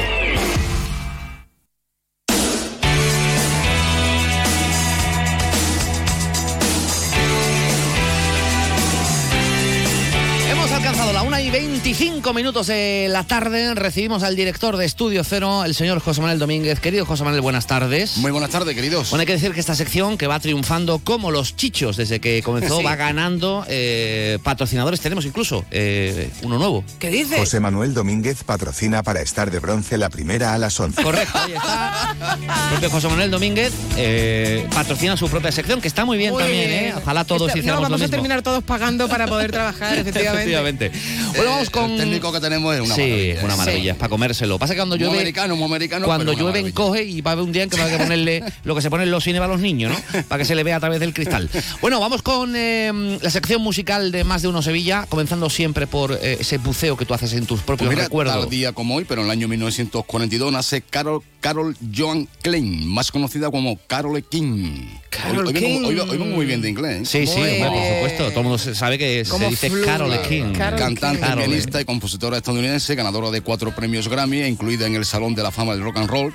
[12.18, 13.76] 25 minutos de la tarde.
[13.76, 16.80] Recibimos al director de Estudio Cero, el señor José Manuel Domínguez.
[16.80, 18.16] Querido José Manuel, buenas tardes.
[18.16, 19.10] Muy buenas tardes, queridos.
[19.10, 22.42] Bueno, hay que decir que esta sección, que va triunfando como los chichos desde que
[22.42, 22.82] comenzó, Sí.
[22.84, 24.98] va ganando eh, patrocinadores.
[25.00, 26.82] Tenemos incluso eh, uno nuevo.
[26.98, 27.38] ¿Qué dice?
[27.38, 31.00] José Manuel Domínguez patrocina para estar de bronce la primera a las 11.
[31.00, 32.16] Correcto, ahí está.
[32.40, 36.42] El propio José Manuel Domínguez eh, patrocina su propia sección, que está muy bien Muy
[36.42, 36.84] también, bien.
[36.86, 36.94] ¿eh?
[37.00, 40.86] Ojalá todos Esta- hiciéramos No, vamos lo a terminar todos pagando para poder trabajar, efectivamente.
[40.86, 40.92] Efectivamente.
[41.36, 42.07] Bueno, vamos con.
[42.10, 43.44] Técnico que tenemos es una sí, maravilla.
[43.44, 44.58] una maravilla, es para comérselo.
[44.58, 45.18] Pasa que cuando Muy llueve.
[45.18, 47.84] americano, muy americano, Cuando llueve encoge y va a haber un día en que va
[47.92, 50.22] a ponerle lo que se pone en los cines a los niños, ¿no?
[50.28, 51.48] Para que se le vea a través del cristal.
[51.80, 56.12] Bueno, vamos con eh, la sección musical de Más de Uno Sevilla, comenzando siempre por
[56.12, 58.34] eh, ese buceo que tú haces en tus propios Pues mira, recuerdos.
[58.40, 63.10] tal día como hoy, pero en el año 1942 nace Carol, Carol Joan Klein, más
[63.10, 64.86] conocida como Carole King.
[65.08, 65.84] Carole hoy, hoy King.
[65.86, 67.14] hoy vengo- hoy vengo muy bien de inglés.
[67.14, 67.24] ¿eh?
[67.24, 68.28] Sí, sí, hombre, por supuesto.
[68.28, 69.86] Todo el mundo sabe que se ¿Cómo dice fluye?
[69.86, 70.52] Carole King.
[70.52, 71.46] Cantante, Carole.
[71.46, 75.50] pianista y compositora estadounidense, ganadora de cuatro premios Grammy, incluida en el Salón de la
[75.50, 76.34] Fama del Rock and Roll.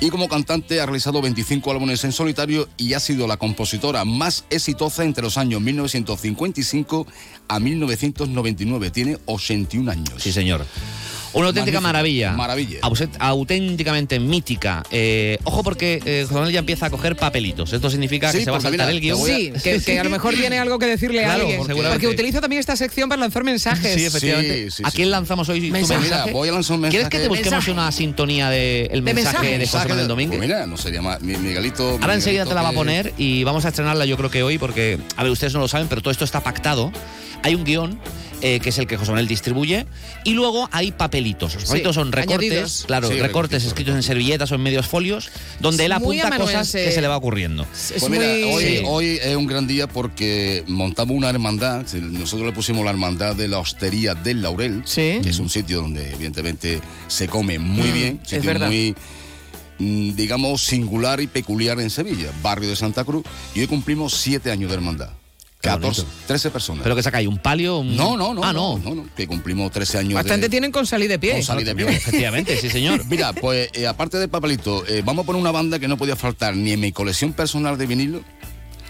[0.00, 4.44] Y como cantante ha realizado 25 álbumes en solitario y ha sido la compositora más
[4.48, 7.06] exitosa entre los años 1955
[7.48, 8.90] a 1999.
[8.90, 10.14] Tiene 81 años.
[10.22, 10.64] Sí, señor.
[11.36, 11.82] Una auténtica Magnífico.
[11.82, 12.32] maravilla.
[12.32, 12.80] Maravilla.
[12.80, 14.82] Auset- auténticamente mítica.
[14.90, 17.72] Eh, ojo porque eh, José Manuel ya empieza a coger papelitos.
[17.72, 19.18] Esto significa que Sí, se va a porque saltar mira, el guion.
[19.24, 21.66] Sí, que, que a lo mejor tiene algo que decirle Claro, a alguien.
[21.66, 21.90] seguramente.
[21.92, 23.94] Porque utilizo también esta sección para lanzar mensajes.
[23.94, 24.68] Sí, efectivamente.
[24.82, 26.00] ¿A quién lanzamos hoy tu Mensaje.
[26.00, 26.22] mensaje?
[26.26, 27.70] Mira, voy a lanzar un ¿Quieres que te busquemos Mensaje.
[27.72, 29.58] una sintonía del De mensaje, mensaje.
[29.58, 30.38] de José Manuel Domínguez?
[30.38, 31.20] Pues mira, no sería más.
[31.20, 31.98] Mi- Miguelito.
[32.00, 34.42] Ahora enseguida te la va a que- poner y vamos a estrenarla yo creo que
[34.42, 36.90] hoy porque, a ver, ustedes no lo saben, pero todo esto está pactado.
[37.42, 37.98] Hay un guion
[38.42, 39.86] eh, que es el que José Manuel distribuye
[40.24, 41.54] y luego hay papelitos.
[41.54, 42.84] Los Sí, papelitos son recortes, añadidos.
[42.86, 45.30] claro, Sí, recortes escritos en servilletas o en medios folios
[45.60, 47.64] donde él Es apunta cosas que se le va ocurriendo.
[47.98, 48.24] Pues mira,
[48.54, 48.82] hoy, Sí.
[48.84, 51.86] hoy es un gran día porque montamos una hermandad.
[51.94, 56.12] Nosotros le pusimos la hermandad de la hostería del Laurel, que es un sitio donde
[56.12, 58.66] evidentemente se come muy Mm, bien, es sitio verdad.
[58.68, 58.94] muy
[59.78, 63.24] mm, digamos singular y peculiar en Sevilla, barrio de Santa Cruz,
[63.54, 65.10] y hoy cumplimos siete años de hermandad.
[65.60, 66.82] 14, 13 personas.
[66.84, 67.78] Pero que saca ahí un palio.
[67.78, 68.44] un- No, no, no.
[68.44, 68.78] Ah, no.
[68.78, 70.48] no, no, que cumplimos 13 años Bastante de...
[70.50, 71.32] tienen con salir de pie.
[71.32, 71.88] Con salir de pie.
[71.88, 73.04] Efectivamente, sí, señor.
[73.08, 76.14] Mira, pues eh, aparte del papelito, eh, vamos a poner una banda que no podía
[76.16, 78.22] faltar ni en mi colección personal de vinilo,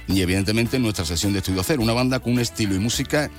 [0.08, 1.82] ni evidentemente en nuestra sesión de estudio cero.
[1.82, 3.30] Una banda con un estilo y música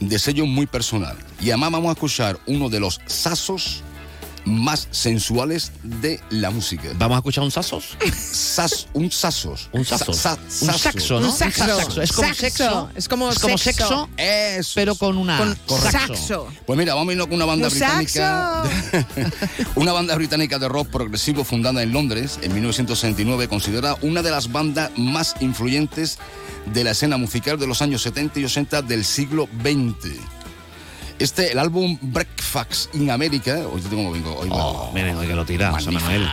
[0.00, 1.16] de sello muy personal.
[1.40, 3.82] Y además vamos a escuchar uno de los sasos
[4.46, 6.88] más sensuales de la música.
[6.98, 7.96] ¿Vamos a escuchar un sasos?
[8.32, 9.68] Sas, un sasos.
[9.72, 10.16] Un sasos.
[10.16, 11.26] Sa- Un saxo, ¿no?
[11.28, 11.62] Un saxo.
[11.64, 12.00] Un saxo.
[12.02, 12.40] Es como Saxo.
[12.40, 12.90] sexo.
[12.94, 14.08] Es como Es como sexo.
[14.16, 15.36] sexo, pero con una
[15.66, 16.14] Con saxo.
[16.14, 16.48] saxo.
[16.64, 18.62] Pues mira, vamos a irnos con una banda Un británica.
[19.74, 24.52] una banda británica de rock progresivo fundada en Londres en 1969, considerada una de las
[24.52, 26.18] bandas más influyentes
[26.72, 30.14] de la escena musical de los años 70 y 80 del siglo XX.
[31.18, 35.34] Este, el álbum Breakfast in America, hoy te tengo vengo, hoy Oh, miren, hoy que
[35.34, 36.28] lo tira, José Manuel.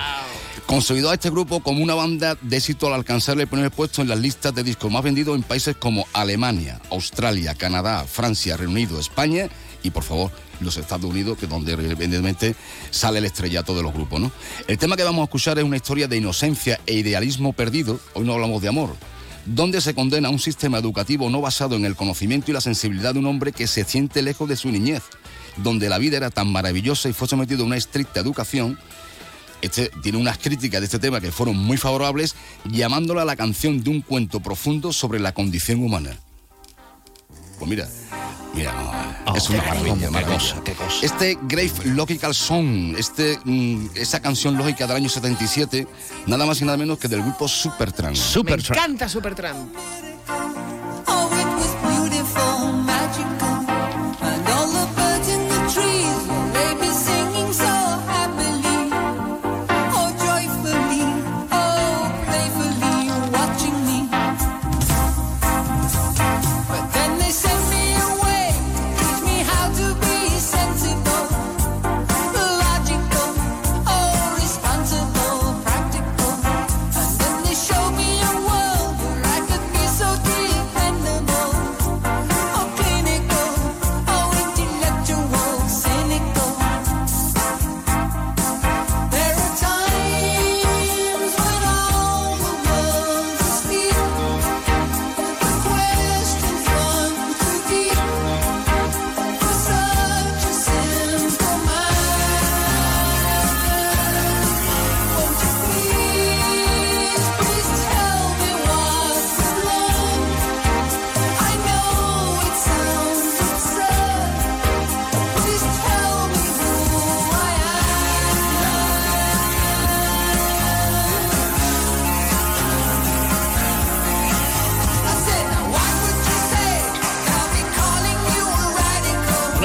[0.65, 4.09] Consolidó a este grupo como una banda de éxito al alcanzar el primer puesto en
[4.09, 8.99] las listas de discos más vendidos en países como Alemania, Australia, Canadá, Francia, Reino Unido,
[8.99, 9.47] España
[9.83, 12.55] y, por favor, los Estados Unidos, que es donde evidentemente
[12.91, 14.19] sale el estrellato de los grupos.
[14.19, 14.31] ¿no?
[14.67, 18.25] El tema que vamos a escuchar es una historia de inocencia e idealismo perdido, hoy
[18.25, 18.95] no hablamos de amor,
[19.45, 23.19] donde se condena un sistema educativo no basado en el conocimiento y la sensibilidad de
[23.19, 25.03] un hombre que se siente lejos de su niñez,
[25.57, 28.77] donde la vida era tan maravillosa y fue sometido a una estricta educación
[29.63, 33.91] este tiene unas críticas de este tema que fueron muy favorables, llamándola la canción de
[33.91, 36.19] un cuento profundo sobre la condición humana.
[37.59, 37.87] Pues mira,
[38.53, 38.73] mira,
[39.25, 40.55] no, es una maravilla, maravilla.
[41.01, 45.87] Este Grave Logical Song, este, mm, esa canción lógica del año 77,
[46.27, 48.17] nada más y nada menos que del grupo Supertramp.
[48.43, 49.73] Me encanta Supertramp.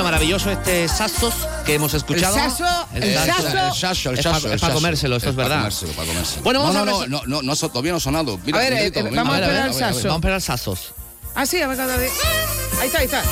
[0.03, 1.35] Maravilloso este Sassos
[1.65, 2.37] que hemos escuchado.
[2.37, 2.65] El saso,
[2.95, 3.75] el saso.
[3.75, 4.11] saso.
[4.11, 5.63] El el Es pa- el para comérselo, esto es para verdad.
[5.63, 6.43] comérselo, para comérselo.
[6.43, 8.39] Bueno, vamos no, a no, ver- no, no, no, so- todavía no ha sonado.
[8.45, 9.95] Mira, A ver, Miguelito, eh, vamos a ver, esperar ver, al ver, ver.
[9.95, 10.09] saso.
[10.09, 10.95] Vamos a esperar Sassos.
[11.35, 12.13] Ah, sí, a ver cada vez.
[12.81, 13.23] Ahí está, ahí está.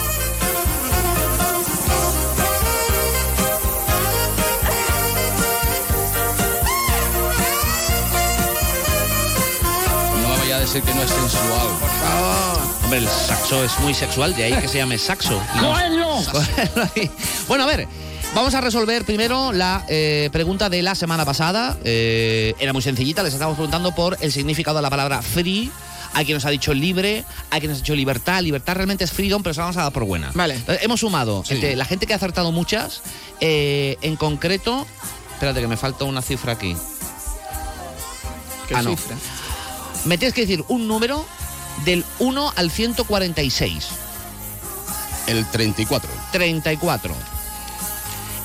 [10.23, 11.69] No me vaya a decir que no es sensual.
[12.87, 15.43] Hombre, el saxo es muy sexual, de ahí que se llame saxo.
[15.57, 15.75] no-
[17.49, 17.89] bueno, a ver.
[18.33, 21.77] Vamos a resolver primero la eh, pregunta de la semana pasada.
[21.83, 25.69] Eh, era muy sencillita, les estábamos preguntando por el significado de la palabra free.
[26.15, 28.41] Hay quien nos ha dicho libre, hay quien nos ha dicho libertad.
[28.41, 30.31] Libertad realmente es freedom, pero se la vamos a dar por buena.
[30.35, 30.55] Vale.
[30.69, 33.03] Eh, hemos sumado entre la gente que ha acertado muchas,
[33.41, 34.87] eh, en concreto.
[35.33, 36.77] Espérate, que me falta una cifra aquí.
[38.69, 38.91] ¿Qué Ah, no.
[38.91, 39.17] cifra?
[40.05, 41.27] Me tienes que decir un número
[41.85, 43.89] del 1 al 146.
[45.27, 46.11] El 34.
[46.33, 47.15] 34.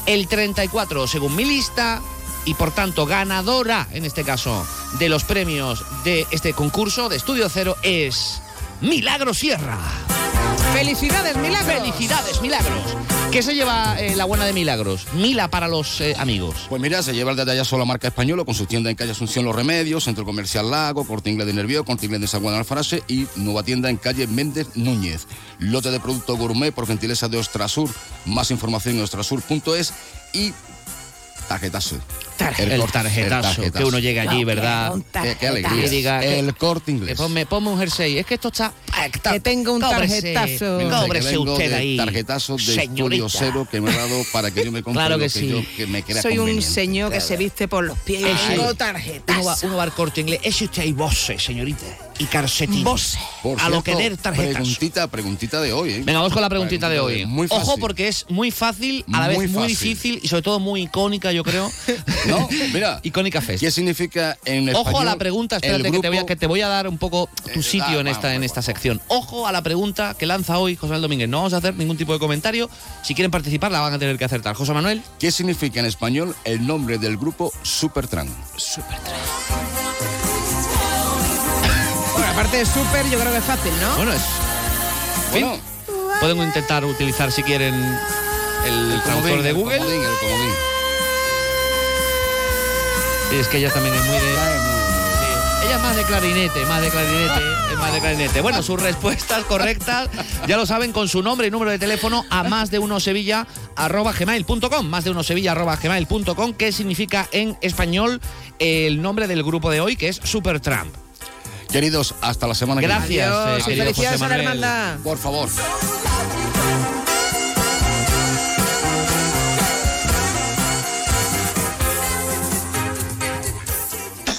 [0.06, 2.02] El 34, según mi lista,
[2.45, 4.66] y por tanto ganadora, en este caso,
[4.99, 8.41] de los premios de este concurso de Estudio Cero es
[8.82, 9.78] Milagro Sierra.
[10.73, 11.73] Felicidades, Milagros.
[11.73, 12.98] Felicidades, Milagros.
[13.31, 15.07] ¿Qué se lleva eh, la buena de Milagros?
[15.14, 16.65] Mila para los eh, amigos.
[16.68, 19.45] Pues mira, se lleva el detallazo la marca española con su tienda en calle Asunción
[19.45, 22.60] Los Remedios, Centro Comercial Lago, Corte Inglés de Nervión, Corte Inglés de San Juan de
[22.60, 25.27] Alfarase y nueva tienda en calle Méndez Núñez.
[25.60, 27.89] Lote de producto gourmet por gentileza de Ostrasur.
[28.26, 29.93] Más información en ostrasur.es
[30.34, 30.53] y
[31.52, 31.98] tarjetazo.
[32.57, 34.94] El, tarjetazo, el que uno llegue allí, No, ¿verdad?
[35.14, 35.86] Qué, qué alegría.
[35.86, 37.14] Y diga, el corte inglés.
[37.14, 38.18] Eh, ponme, ponme un jersey.
[38.18, 38.73] Es que esto está.
[39.32, 40.90] Que tenga un Cóbrese, tarjetazo.
[40.90, 41.98] Cóbrese usted de ahí.
[41.98, 43.26] Tarjetazo de señorita.
[43.26, 45.48] Estudio Cero que me ha dado para que yo me compre Claro lo que sí.
[45.49, 48.26] yo que me crea Soy un señor que se viste por los pies.
[48.48, 49.38] Tengo tarjetas.
[49.38, 50.40] Uno va, uno va al corte inglés.
[50.44, 51.86] Es usted y Bosse, señorita.
[52.22, 52.84] Y calcetín.
[52.84, 53.18] Bosse.
[53.41, 54.53] Por a lo que der tarjetas.
[54.57, 56.02] Preguntita, preguntita de hoy, ¿eh?
[56.06, 57.26] Venga, vamos con la preguntita de hoy.
[57.26, 57.64] Muy fácil.
[57.64, 59.68] Ojo, porque es muy fácil, a la vez Muy fácil.
[59.69, 61.72] difícil y sobre todo muy icónica, yo creo.
[62.27, 62.99] No, mira.
[63.03, 63.61] icónica Fest.
[63.61, 64.88] ¿Qué significa en español?
[64.93, 66.68] Ojo a la pregunta, espérate el que, te voy a, grupo- que te voy a
[66.68, 69.02] dar un poco tu Eh, sitio ah, en esta, en esta sección.
[69.07, 71.27] Ojo a la pregunta que lanza hoy José Manuel Domínguez.
[71.30, 72.69] No vamos a hacer ningún tipo de comentario.
[73.03, 74.56] Si quieren participar, la van a tener que acertar.
[74.56, 75.02] José Manuel.
[75.18, 78.30] ¿Qué significa en español el nombre del grupo Supertramp?
[78.30, 79.70] Bueno,
[82.32, 83.95] aparte de súper, yo creo que es fácil, ¿no?
[83.98, 84.22] Bueno, es.
[85.32, 85.58] Bueno,
[86.20, 89.78] Pueden intentar utilizar si quieren el, el traductor comodín, de el Google.
[89.80, 90.52] comodín, el comodín.
[93.30, 94.20] Sí, es que ella también es muy de.
[94.22, 95.66] Sí.
[95.66, 97.41] Ella es más de clarinete, más de clarinete,
[97.72, 98.41] es más de clarinete.
[98.41, 100.10] Bueno, sus respuestas correctas,
[100.48, 103.48] ya lo saben, con su nombre y número de teléfono a más de uno sevilla
[103.76, 108.22] arroba gmail.com, más de uno sevilla arroba gmail.com, que significa en español
[108.60, 110.94] el nombre del grupo de hoy, que es Supertramp.
[111.72, 113.23] Queridos, hasta la semana Gracias, que viene.
[113.30, 114.99] eh, Adiós, y querido felicidades José Manuel.
[115.03, 115.49] Por favor.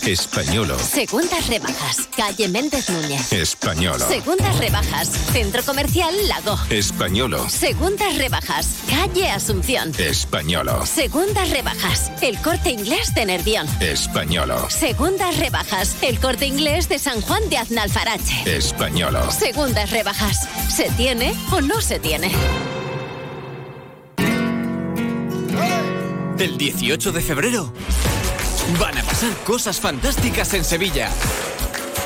[0.06, 0.76] Españolo.
[0.80, 2.08] Segundas rebajas.
[2.16, 3.32] Calle Méndez Núñez.
[3.32, 4.08] Españolo.
[4.08, 5.08] Segundas rebajas.
[5.08, 6.58] Centro Comercial Lago.
[6.70, 7.48] Españolo.
[7.48, 8.78] Segundas rebajas.
[8.90, 9.92] Calle Asunción.
[9.96, 10.84] Españolo.
[10.86, 12.10] Segundas rebajas.
[12.20, 13.68] El corte inglés de Nervión.
[13.80, 14.68] Españolo.
[14.70, 15.96] Segundas rebajas.
[16.02, 18.56] El corte inglés de San Juan de Aznalfarache.
[18.56, 19.30] Españolo.
[19.30, 20.48] Segundas rebajas.
[20.68, 22.32] ¿Se tiene o no se tiene?
[26.38, 27.72] El 18 de febrero
[28.78, 31.10] van a pasar cosas fantásticas en Sevilla.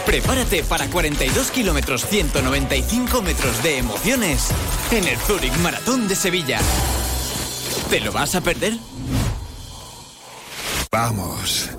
[0.04, 4.48] Prepárate para 42 kilómetros 195 metros de emociones
[4.90, 6.60] en el Zurich Maratón de Sevilla.
[7.90, 8.78] ¿Te lo vas a perder?
[10.90, 11.70] Vamos,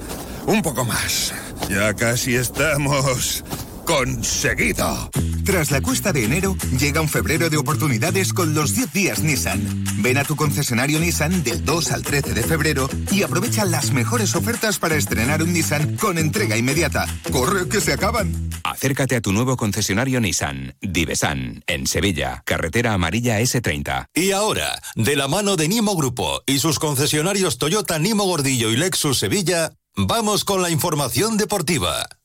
[0.46, 1.34] un poco más.
[1.70, 3.44] Ya casi estamos
[3.88, 5.10] conseguido.
[5.46, 9.86] Tras la cuesta de enero, llega un febrero de oportunidades con los 10 días Nissan.
[10.00, 14.36] Ven a tu concesionario Nissan del 2 al 13 de febrero y aprovecha las mejores
[14.36, 17.08] ofertas para estrenar un Nissan con entrega inmediata.
[17.32, 18.50] ¡Corre que se acaban!
[18.66, 24.08] Acércate a tu nuevo concesionario Nissan, Divesan, en Sevilla, carretera amarilla S30.
[24.14, 28.76] Y ahora, de la mano de Nimo Grupo y sus concesionarios Toyota Nimo Gordillo y
[28.76, 32.17] Lexus Sevilla, vamos con la información deportiva.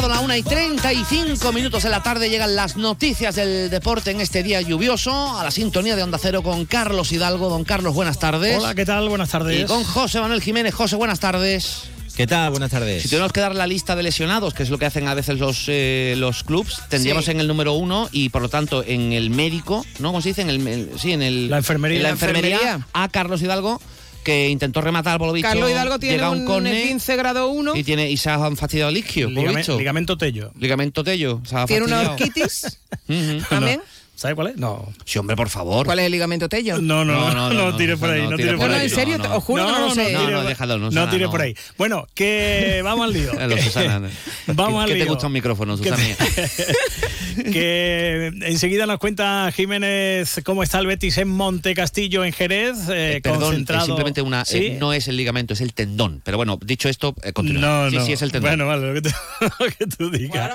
[0.00, 2.30] Alcanzado la 1 y 35 minutos de la tarde.
[2.30, 5.38] Llegan las noticias del deporte en este día lluvioso.
[5.38, 7.50] A la sintonía de Onda Cero con Carlos Hidalgo.
[7.50, 8.56] Don Carlos, buenas tardes.
[8.58, 9.10] Hola, ¿qué tal?
[9.10, 9.60] Buenas tardes.
[9.60, 10.72] Y con José Manuel Jiménez.
[10.74, 11.82] José, buenas tardes.
[12.16, 12.48] ¿Qué tal?
[12.50, 13.02] Buenas tardes.
[13.02, 15.38] Si tuviéramos que dar la lista de lesionados, que es lo que hacen a veces
[15.38, 17.32] los, eh, los clubs, tendríamos Sí.
[17.32, 20.08] en el número uno y por lo tanto en el médico, ¿no?
[20.08, 20.40] ¿Cómo se dice?
[20.40, 21.98] En el, el- sí, en el, La enfermería.
[21.98, 22.86] en la La enfermería, enfermería.
[22.94, 23.82] a Carlos Hidalgo.
[24.22, 25.48] Que intentó rematar por lo visto.
[25.48, 27.76] Carlos Hidalgo tiene llega un, córner 15 grado 1.
[27.76, 30.52] y tiene y se han fastidiado el isquio, Ligame- ligamento tello.
[30.58, 31.40] Ligamento tello.
[31.44, 32.78] se ha Tiene una orquitis
[33.48, 33.80] también.
[34.20, 34.56] ¿Sabe cuál es?
[34.58, 34.86] No.
[35.06, 35.86] Sí, hombre, por favor.
[35.86, 36.76] ¿Cuál es el ligamento tello?
[36.78, 38.82] No, no, no, no, no, no, tire por ahí, no no, tire tire por ahí.
[38.84, 39.16] ¿En serio?
[39.16, 39.36] no, no.
[39.36, 40.12] Os juro que no lo sé.
[40.12, 41.30] No, no, por- déjalo, no, No Susana, tire no.
[41.30, 41.54] por ahí.
[41.78, 43.32] Bueno, que vamos al lío.
[43.40, 44.10] Eh, lo, Susana.
[44.48, 45.08] Vamos al que te lío.
[45.12, 46.04] gusta un micrófono, Que Susana.
[46.16, 52.76] te- que enseguida nos cuenta Jiménez cómo está el Betis en Monte Castillo, en Jerez,
[52.92, 53.80] eh, Perdón, concentrado.
[53.82, 54.44] es simplemente una.
[54.44, 54.58] ¿Sí?
[54.66, 56.20] eh, no es el ligamento, es el tendón.
[56.24, 57.84] Pero bueno, dicho esto, eh, continúa.
[57.84, 58.04] No, sí, no.
[58.06, 58.50] sí, es el tendón.
[58.50, 59.16] Bueno, vale, lo que, tú-
[59.58, 60.50] lo que tú digas.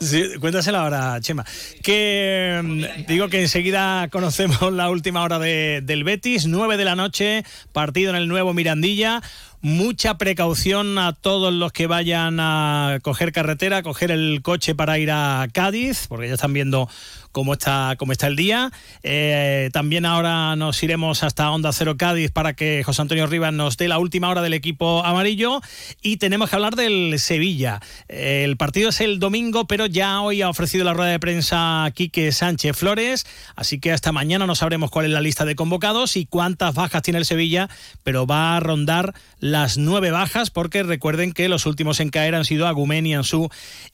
[0.00, 1.44] Sí, cuéntaselo ahora, Chema.
[1.82, 6.96] Que mm, digo que enseguida conocemos la última hora de- del Betis, 9 de la
[6.96, 9.22] noche, partido en el nuevo Mirandilla.
[9.60, 14.98] Mucha precaución a todos los que vayan a coger carretera, a coger el coche para
[14.98, 16.88] ir a Cádiz, porque ya están viendo
[17.32, 18.70] cómo está, cómo está el día.
[19.02, 23.76] Eh, también ahora nos iremos hasta Onda Cero Cádiz para que José Antonio Rivas nos
[23.76, 25.60] dé la última hora del equipo amarillo.
[26.02, 27.80] Y tenemos que hablar del Sevilla.
[28.08, 32.30] El partido es el domingo, pero ya hoy ha ofrecido la rueda de prensa Quique
[32.32, 33.26] Sánchez Flores.
[33.56, 37.02] Así que hasta mañana no sabremos cuál es la lista de convocados y cuántas bajas
[37.02, 37.68] tiene el Sevilla,
[38.02, 42.44] pero va a rondar las nueve bajas, porque recuerden que los últimos en caer han
[42.44, 43.48] sido Agumeni, Ansu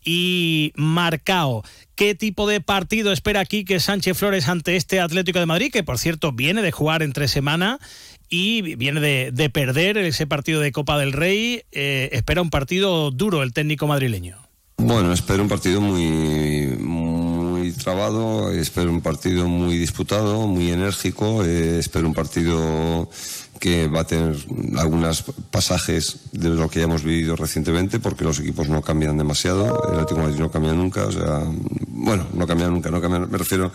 [0.04, 1.64] y Marcao.
[1.98, 5.98] ¿Qué tipo de partido espera Quique Sánchez Flores ante este Atlético de Madrid, que por
[5.98, 7.80] cierto viene de jugar entre semana
[8.28, 11.64] y viene de, de perder ese partido de Copa del Rey?
[11.72, 14.36] Eh, espera un partido duro el técnico madrileño.
[14.76, 21.80] Bueno, espero un partido muy, muy trabado, espero un partido muy disputado, muy enérgico, eh,
[21.80, 23.10] espero un partido
[23.58, 24.36] que va a tener
[24.76, 29.66] algunos pasajes de lo que ya hemos vivido recientemente, porque los equipos no cambian demasiado,
[29.88, 31.42] el Atlético Madrid no cambia nunca, o sea,
[31.88, 33.72] bueno, no cambia nunca, no cambia, me refiero,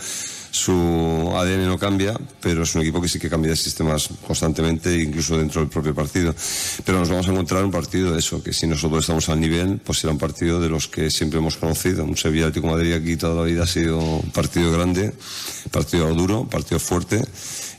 [0.53, 4.95] su ADN no cambia, pero es un equipo que sí que cambia de sistemas constantemente,
[4.95, 6.35] incluso dentro del propio partido.
[6.85, 9.81] Pero nos vamos a encontrar un partido de eso, que si nosotros estamos al nivel,
[9.83, 12.03] pues será un partido de los que siempre hemos conocido.
[12.03, 15.15] Un Sevilla Atlético Madrid aquí toda la vida ha sido partido grande,
[15.71, 17.25] partido duro, partido fuerte,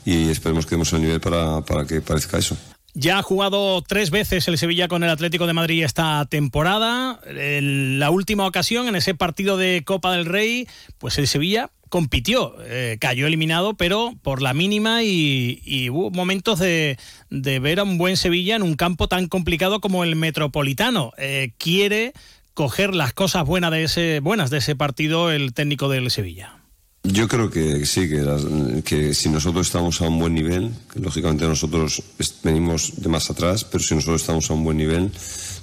[0.05, 2.55] y esperemos que demos el nivel para, para que parezca eso.
[2.97, 7.19] Ya ha jugado tres veces el Sevilla con el Atlético de Madrid esta temporada.
[7.27, 10.65] En la última ocasión, en ese partido de Copa del Rey,
[10.97, 16.97] pues el Sevilla compitió, eh, cayó eliminado, pero por la mínima y, hubo momentos de,
[17.29, 21.11] de ver a un buen Sevilla en un campo tan complicado como el Metropolitano.
[21.17, 22.13] Eh, quiere
[22.53, 26.64] coger las cosas buenas de ese, buenas de ese partido el técnico del Sevilla.
[27.11, 28.45] Yo creo que sí, que, las-
[28.83, 32.01] que si nosotros estamos a un buen nivel, lógicamente nosotros
[32.43, 35.11] venimos de más atrás, pero si nosotros estamos a un buen nivel,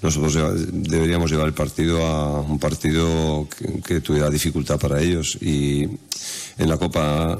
[0.02, 0.34] nosotros
[0.72, 5.36] deberíamos llevar el partido a un partido que, que tuviera dificultad para ellos.
[5.40, 5.82] Y
[6.58, 7.38] en la Copa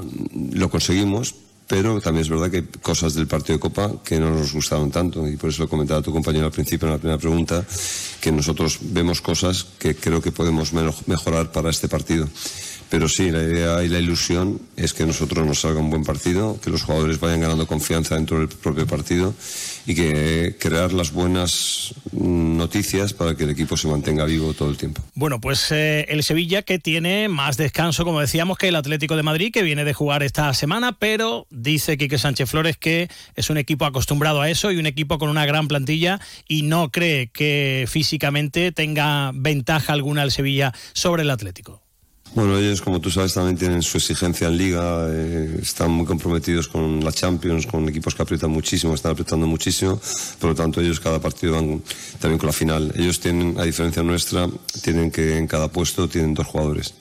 [0.53, 1.35] lo conseguimos,
[1.67, 4.91] pero también es verdad que hay cosas del partido de Copa que no nos gustaron
[4.91, 7.63] tanto y por eso lo comentaba tu compañero al principio en la primera pregunta,
[8.19, 10.73] que nosotros vemos cosas que creo que podemos
[11.07, 12.27] mejorar para este partido.
[12.93, 16.61] Pero sí, la idea y la ilusión es que nosotros nos salga un buen partido,
[16.61, 19.33] que los jugadores vayan ganando confianza dentro del propio partido
[19.87, 24.77] y que crear las buenas noticias para que el equipo se mantenga vivo todo el
[24.77, 25.01] tiempo.
[25.15, 29.23] Bueno, pues eh, el Sevilla que tiene más descanso, como decíamos, que el Atlético de
[29.23, 33.57] Madrid, que viene de jugar esta semana, pero dice Quique Sánchez Flores que es un
[33.57, 37.85] equipo acostumbrado a eso y un equipo con una gran plantilla y no cree que
[37.89, 41.82] físicamente tenga ventaja alguna el Sevilla sobre el Atlético.
[42.35, 46.67] Bueno, ellos, como tú sabes, también tienen su exigencia en liga, eh, están muy comprometidos
[46.67, 50.01] con la Champions, con equipos que aprietan muchísimo, están apretando muchísimo,
[50.39, 51.83] por lo tanto ellos cada partido van
[52.19, 52.91] también con la final.
[52.95, 54.49] Ellos tienen, a diferencia nuestra,
[54.81, 56.95] tienen que en cada puesto tienen dos jugadores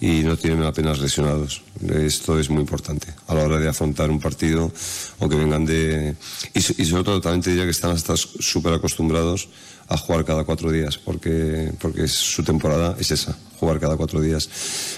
[0.00, 1.60] y no tienen apenas lesionados.
[1.86, 4.72] Esto es muy importante a la hora de afrontar un partido
[5.18, 6.16] o que vengan de...
[6.54, 9.50] Y, y sobre todo también te diría que están hasta súper acostumbrados
[9.88, 14.48] a jugar cada cuatro días, porque, porque su temporada es esa, jugar cada cuatro días.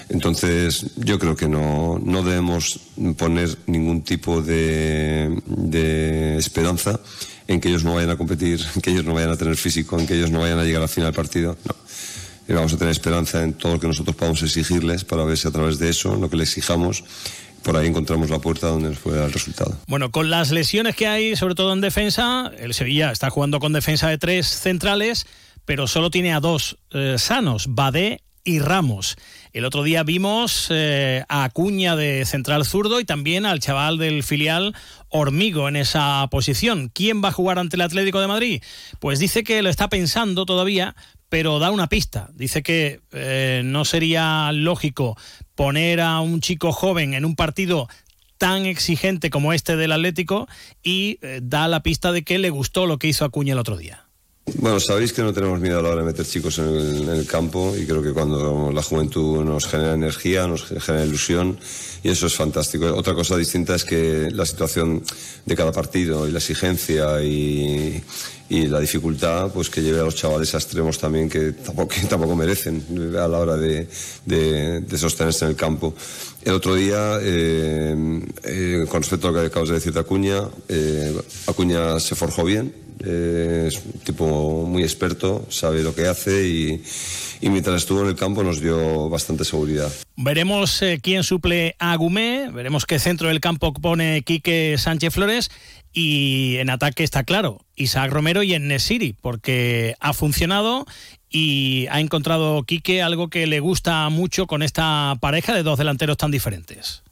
[0.09, 2.79] Entonces, yo creo que no, no debemos
[3.17, 6.99] poner ningún tipo de, de esperanza
[7.47, 9.97] en que ellos no vayan a competir, en que ellos no vayan a tener físico,
[9.97, 11.57] en que ellos no vayan a llegar al final del partido.
[11.65, 11.75] No.
[12.47, 15.47] Y vamos a tener esperanza en todo lo que nosotros podamos exigirles para ver si
[15.47, 17.05] a través de eso, lo que les exijamos,
[17.63, 19.77] por ahí encontramos la puerta donde dar el resultado.
[19.87, 23.73] Bueno, con las lesiones que hay, sobre todo en defensa, el Sevilla está jugando con
[23.73, 25.27] defensa de tres centrales,
[25.65, 29.17] pero solo tiene a dos eh, sanos, Badé y Ramos.
[29.53, 34.23] El otro día vimos eh, a Acuña de central zurdo y también al chaval del
[34.23, 34.75] filial
[35.09, 36.89] Hormigo en esa posición.
[36.93, 38.63] ¿Quién va a jugar ante el Atlético de Madrid?
[38.99, 40.95] Pues dice que lo está pensando todavía,
[41.29, 42.29] pero da una pista.
[42.33, 45.17] Dice que eh, no sería lógico
[45.55, 47.87] poner a un chico joven en un partido
[48.37, 50.47] tan exigente como este del Atlético
[50.81, 53.77] y eh, da la pista de que le gustó lo que hizo Acuña el otro
[53.77, 54.07] día.
[54.55, 57.09] Bueno, sabéis que no tenemos miedo a la hora de meter chicos en el, en
[57.09, 61.59] el campo y creo que cuando la juventud nos genera energía, nos genera ilusión
[62.03, 62.87] y eso es fantástico.
[62.95, 65.03] Otra cosa distinta es que la situación
[65.45, 68.01] de cada partido y la exigencia y,
[68.53, 72.01] y la dificultad pues que lleve a los chavales a extremos también que tampoco, que
[72.09, 72.83] tampoco merecen
[73.17, 73.87] a la hora de,
[74.25, 75.93] de- de sostenerse en el campo.
[76.43, 77.95] El otro día, eh,
[78.43, 81.15] eh, con respecto a lo que acabas de decir de Acuña, eh,
[81.47, 82.73] Acuña se forjó bien,
[83.05, 86.83] eh, es un tipo muy experto, sabe lo que hace y,
[87.41, 89.89] y mientras estuvo en el campo nos dio bastante seguridad.
[90.17, 95.49] Veremos eh, quién suple a Gumé, veremos qué centro del campo pone Quique Sánchez Flores
[95.93, 100.85] y en ataque está claro, Isaac Romero y en Nesiri, porque ha funcionado
[101.29, 106.17] y ha encontrado Quique algo que le gusta mucho con esta pareja de dos delanteros
[106.17, 107.03] tan diferentes.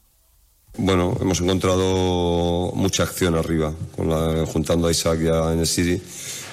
[0.76, 6.00] Bueno, hemos encontrado mucha acción arriba, con la- juntando a Isaac y a Enesiri.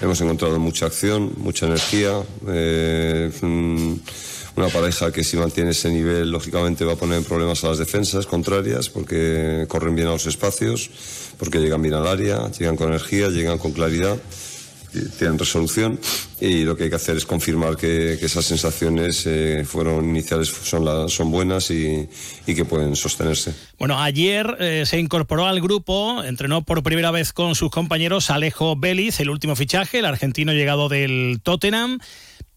[0.01, 2.13] Hemos encontrado mucha acción, mucha energía.
[2.47, 3.93] eh, mm,
[4.57, 8.25] una pareja que si mantiene ese nivel, lógicamente va a poner problemas a las defensas
[8.25, 10.89] contrarias, porque corren bien a los espacios,
[11.37, 14.17] porque llegan bien al área, llegan con energía, llegan con claridad
[15.17, 15.99] tienen resolución
[16.39, 21.31] y lo que hay que hacer es confirmar que, esas sensaciones eh, fueron iniciales son,
[21.31, 22.09] buenas y,
[22.45, 23.53] y que pueden sostenerse.
[23.77, 28.75] Bueno, ayer eh, se incorporó al grupo, entrenó por primera vez con sus compañeros Alejo
[28.75, 31.99] Vélez, el último fichaje, el argentino llegado del Tottenham.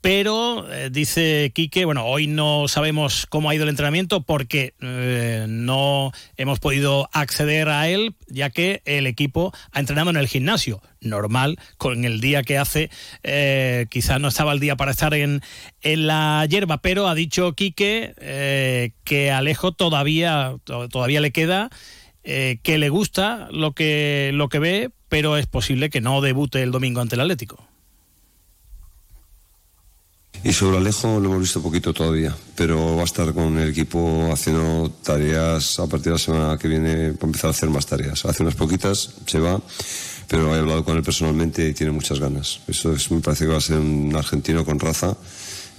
[0.01, 5.44] Pero eh, dice Quique, bueno, hoy no sabemos cómo ha ido el entrenamiento porque eh,
[5.47, 10.81] no hemos podido acceder a él, ya que el equipo ha entrenado en el gimnasio.
[11.02, 12.90] Normal, con el día que hace,
[13.22, 15.43] eh, quizás no estaba el día para estar en,
[15.82, 21.68] la hierba, pero ha dicho Quique eh, que Alejo todavía, to- todavía le queda,
[22.22, 26.70] que le gusta lo que, lo que ve, pero es posible que no debute el
[26.70, 27.66] domingo ante el Atlético.
[30.42, 34.30] Y sobre Alejo lo hemos visto poquito todavía, pero va a estar con el equipo
[34.32, 38.24] haciendo tareas a partir de la semana que viene, para empezar a hacer más tareas.
[38.24, 39.60] Hace unas poquitas, se va,
[40.28, 42.60] pero he hablado con él personalmente y tiene muchas ganas.
[42.68, 45.14] Eso es, me parece que va a ser un argentino con raza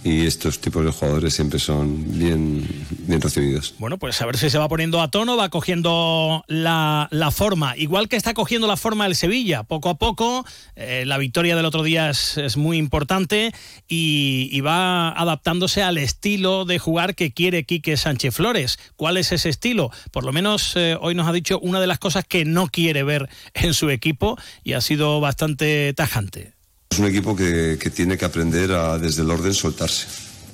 [0.04, 2.68] y estos tipos de jugadores siempre son bien,
[3.08, 3.76] bien recibidos.
[3.78, 7.78] Bueno, pues a ver si se va poniendo a tono, va cogiendo la, la forma,
[7.78, 10.46] igual que está cogiendo la forma el Sevilla, poco a poco.
[10.76, 13.54] eh, la victoria del otro día es, es muy importante
[13.88, 18.80] y, y va adaptándose al estilo de jugar que quiere Quique Sánchez Flores.
[18.96, 19.92] ¿Cuál es ese estilo?
[20.12, 23.04] Por lo menos eh, hoy nos ha dicho una de las cosas que no quiere
[23.04, 26.54] ver en su equipo y ha sido bastante tajante.
[26.92, 30.08] Es un equipo que, tiene que aprender a, desde el orden, soltarse.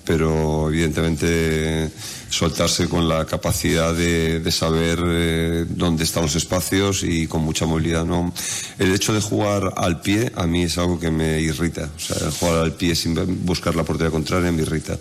[0.06, 1.92] Pero evidentemente
[2.30, 8.06] soltarse con la capacidad de, saber eh, dónde están los espacios y con mucha movilidad.
[8.06, 8.32] ¿no?
[8.78, 11.90] El hecho de jugar al pie a mí es algo que me irrita.
[11.96, 14.96] O sea, jugar al pie sin buscar la portería contraria me irrita.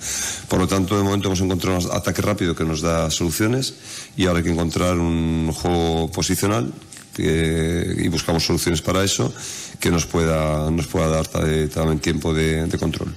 [0.49, 3.75] Por lo tanto, de momento hemos encontrado un ataque rápido que nos da soluciones
[4.17, 6.73] y ahora hay que encontrar un juego posicional
[7.15, 9.33] que- y buscamos soluciones para eso
[9.81, 11.41] que nos pueda, nos pueda dar ta-
[11.73, 13.15] también tiempo de, de control.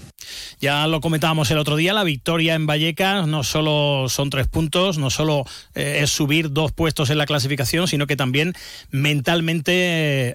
[0.61, 4.97] Ya lo comentábamos el otro día, la victoria en Vallecas no solo son tres puntos,
[4.97, 8.53] no solo eh, es subir dos puestos en la clasificación, sino que también
[8.91, 9.71] mentalmente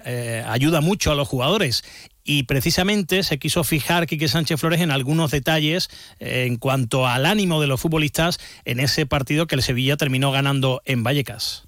[0.05, 1.83] eh, ayuda mucho a los jugadores.
[2.23, 5.89] Y precisamente se quiso fijar Quique Sánchez Flores en algunos detalles
[6.19, 10.31] eh, en cuanto al ánimo de los futbolistas en ese partido que el Sevilla terminó
[10.31, 11.63] ganando en Vallecas.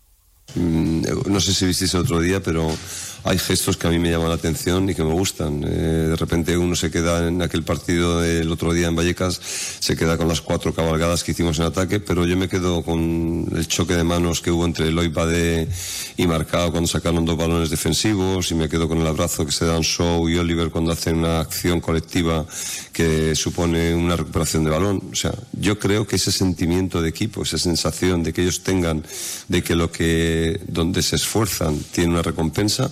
[0.55, 2.75] Mm, No sé si visteis el otro día, pero
[3.23, 5.64] hay gestos que a mí me llaman la atención y que me gustan.
[5.64, 9.39] Eh, de repente uno se queda en aquel partido del otro día en Vallecas,
[9.80, 13.48] se queda con las cuatro cabalgadas que hicimos en ataque, pero yo me quedo con
[13.56, 15.68] el choque de manos que hubo entre Eloy Badé
[16.15, 19.65] y Marcado cuando sacaron dos balones defensivos y me quedo con el abrazo que se
[19.65, 22.45] dan Show y Oliver cuando hacen una acción colectiva
[22.94, 25.02] que supone una recuperación de balón.
[25.11, 29.03] O sea, yo creo que ese sentimiento de equipo, esa sensación de que ellos tengan
[29.48, 32.91] de que lo que donde se esfuerzan tiene una recompensa,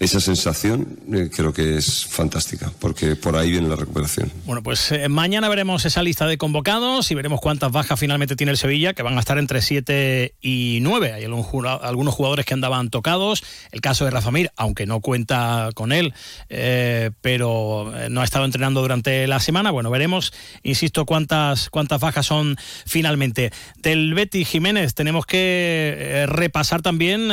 [0.00, 4.30] esa sensación eh, creo que es fantástica, porque por ahí viene la recuperación.
[4.46, 8.52] Bueno, pues eh, mañana veremos esa lista de convocados y veremos cuántas bajas finalmente tiene
[8.52, 11.12] el Sevilla, que van a estar entre 7 y 9.
[11.14, 13.42] Hay algunos jugadores que andaban tocados.
[13.72, 16.14] El caso de Rafa Mir, aunque no cuenta con él,
[16.48, 19.72] eh, pero no ha estado entrenando durante la semana.
[19.72, 22.56] Bueno, veremos, insisto, cuántas, cuántas bajas son
[22.86, 23.50] finalmente.
[23.78, 27.28] Del Betty Jiménez tenemos que repasar también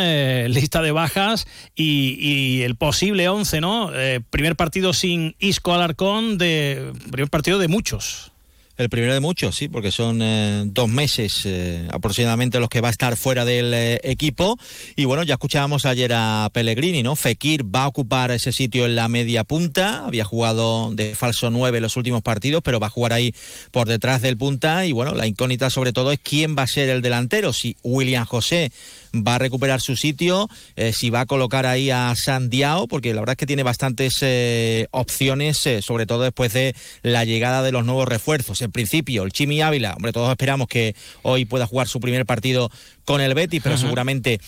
[0.52, 3.92] lista de bajas y el posible 11, ¿no?
[3.94, 8.32] Eh, primer partido sin Isco Alarcón, de, primer partido de muchos.
[8.78, 12.90] El primero de muchos, sí, porque son eh, dos meses eh, aproximadamente los que va
[12.90, 13.74] a estar fuera del
[14.04, 14.58] equipo.
[14.98, 17.16] Y bueno, ya escuchábamos ayer a Pellegrini, ¿no?
[17.16, 20.06] Fekir va a ocupar ese sitio en la media punta.
[20.06, 23.34] Había jugado de falso 9 en los últimos partidos, pero va a jugar ahí
[23.72, 24.86] por detrás del punta.
[24.86, 27.54] Y bueno, la incógnita sobre todo es quién va a ser el delantero.
[27.54, 28.74] Si William José
[29.16, 33.22] va a recuperar su sitio, eh, si va a colocar ahí a Sandiao, porque la
[33.22, 37.72] verdad es que tiene bastantes eh, opciones, eh, sobre todo después de la llegada de
[37.72, 38.62] los nuevos refuerzos.
[38.62, 42.70] En principio, el Chimi Ávila, hombre, todos esperamos que hoy pueda jugar su primer partido
[43.06, 43.84] con el Betis, pero Ajá.
[43.84, 44.40] seguramente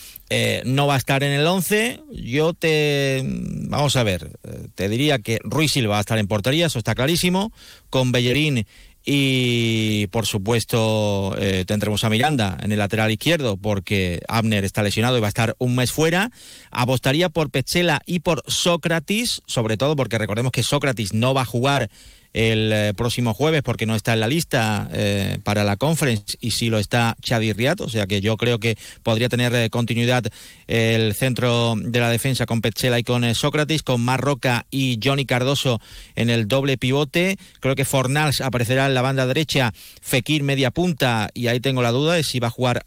[0.66, 2.02] no va a estar en el 11.
[2.12, 3.24] Yo te.
[3.24, 4.32] Vamos a ver,
[4.74, 7.52] te diría que Ruiz Silva va a estar en portería, eso está clarísimo,
[7.92, 8.66] con Bellerín
[9.10, 15.18] y por supuesto eh, tendremos a Miranda en el lateral izquierdo porque Abner está lesionado
[15.18, 16.30] y va a estar un mes fuera.
[16.72, 21.46] Apostaría por Pechela y por Sócrates, sobre todo porque recordemos que Sócrates no va a
[21.46, 21.90] jugar
[22.34, 26.52] el eh, próximo jueves porque no está en la lista eh, para la conference y
[26.52, 30.26] sí lo está Xavi Riat, o sea que yo creo que podría tener eh, continuidad
[30.68, 35.80] el centro de la defensa con Petzela y con Sócrates, con Marroca y Johnny Cardoso
[36.16, 37.38] en el doble pivote.
[37.60, 41.92] Creo que Fornals aparecerá en la banda derecha, Fekir media punta y ahí tengo la
[41.92, 42.86] duda de si va a jugar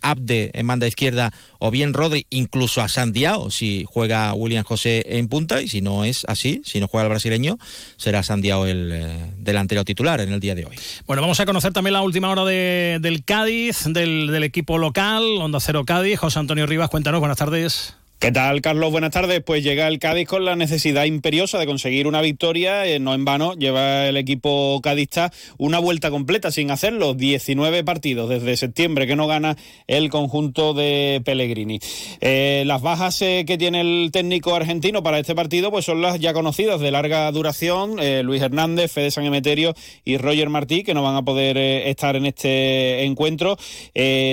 [0.00, 5.28] Abde en banda izquierda o bien Rodri, incluso a Santiago si juega William José en
[5.28, 7.58] punta y si no es así, si no juega el brasileño,
[7.96, 10.76] será Santiago eh, delantero titular en el día de hoy.
[11.06, 15.22] Bueno, vamos a conocer también la última hora de- del Cádiz, del, del equipo local,
[15.40, 16.18] Onda Cero Cádiz.
[16.18, 17.94] José Antonio Rivas, cuéntanos, buenas tardes.
[18.18, 18.90] ¿Qué tal, Carlos?
[18.90, 19.42] Buenas tardes.
[19.44, 22.86] Pues llega el Cádiz con la necesidad imperiosa de conseguir una victoria.
[22.86, 27.12] Eh, no en vano, lleva el equipo cadista una vuelta completa sin hacerlo.
[27.12, 31.78] 19 partidos desde septiembre que no gana el conjunto de Pellegrini.
[32.22, 36.18] Eh, las bajas eh, que tiene el técnico argentino para este partido pues son las
[36.18, 37.96] ya conocidas de larga duración.
[38.24, 39.74] Luis Hernández, Fede San Emeterio
[40.06, 43.58] y Roger Martí, que no van a poder estar en este encuentro.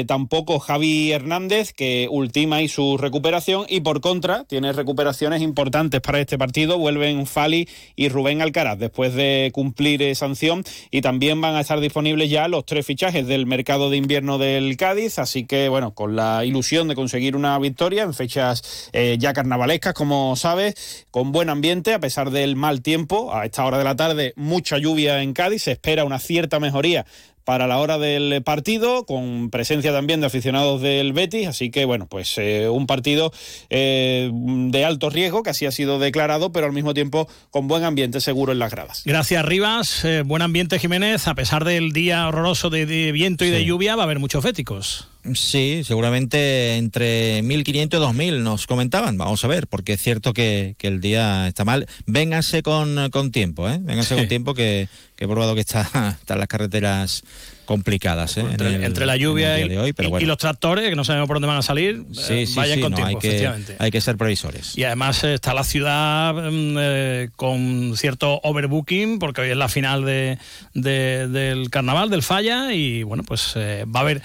[0.08, 3.66] Tampoco Javi Hernández, que ultima ahí su recuperación.
[3.74, 6.78] Y por contra, tiene recuperaciones importantes para este partido.
[6.78, 10.64] Vuelven Fali y Rubén Alcaraz después de cumplir eh, sanción.
[10.92, 14.78] Y también van a estar disponibles ya los tres fichajes del mercado de invierno del
[14.78, 15.18] Cádiz.
[15.18, 19.96] Así que, bueno, con la ilusión de conseguir una victoria en fechas eh, ya carnavalescas,
[19.96, 23.34] como sabes, con buen ambiente, a pesar del mal tiempo.
[23.34, 25.64] A esta hora de la tarde, mucha lluvia en Cádiz.
[25.64, 27.08] Se espera una cierta mejoría
[27.46, 32.08] para la hora del partido, con presencia también de aficionados del Betis, así que bueno,
[32.08, 33.32] pues eh, un partido
[33.70, 37.84] eh, de alto riesgo, que así ha sido declarado, pero al mismo tiempo con buen
[37.84, 39.04] ambiente seguro en las gradas.
[39.06, 40.06] Gracias, Rivas.
[40.06, 41.28] Eh, buen ambiente, Jiménez.
[41.28, 44.44] A pesar del día horroroso de, de viento y de lluvia, va a haber muchos
[44.44, 45.13] féticos.
[45.34, 49.18] Sí, seguramente entre 1.500 y 2.000 nos comentaban.
[49.18, 51.88] Vamos a ver, porque es cierto que, que el día está mal.
[52.06, 53.80] Vénganse con, con tiempo, ¿eh?
[53.82, 57.24] Vénganse con tiempo que, que he probado que está, están las carreteras
[57.66, 58.38] complicadas.
[58.38, 58.42] ¿eh?
[58.42, 60.12] En Entre, el- entre la en lluvia el y, día de hoy, pero y- y
[60.12, 60.28] bueno.
[60.28, 62.82] los tractores, que no sabemos por dónde van a salir, Sí, eh, sí, vayan sí,
[62.82, 63.76] con no, tiempo, hay, que, efectivamente.
[63.80, 64.78] hay que ser previsores.
[64.78, 69.70] Y además eh, está la ciudad mm, eh, con cierto overbooking, porque hoy es la
[69.70, 70.38] final de,
[70.74, 74.22] de- del carnaval, del Falla, y bueno, pues eh, va a haber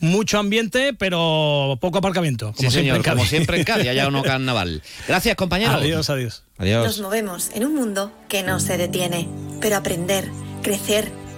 [0.00, 2.52] mucho ambiente, pero poco aparcamiento.
[2.56, 4.82] Como sí, siempre señor, como siempre en Cádiz, allá uno carnaval.
[5.06, 5.72] Gracias, compañero.
[5.72, 6.42] Adiós, adiós.
[6.58, 9.28] Nos movemos en un mundo que no se detiene,
[9.60, 10.28] pero aprender,
[10.62, 11.10] crecer,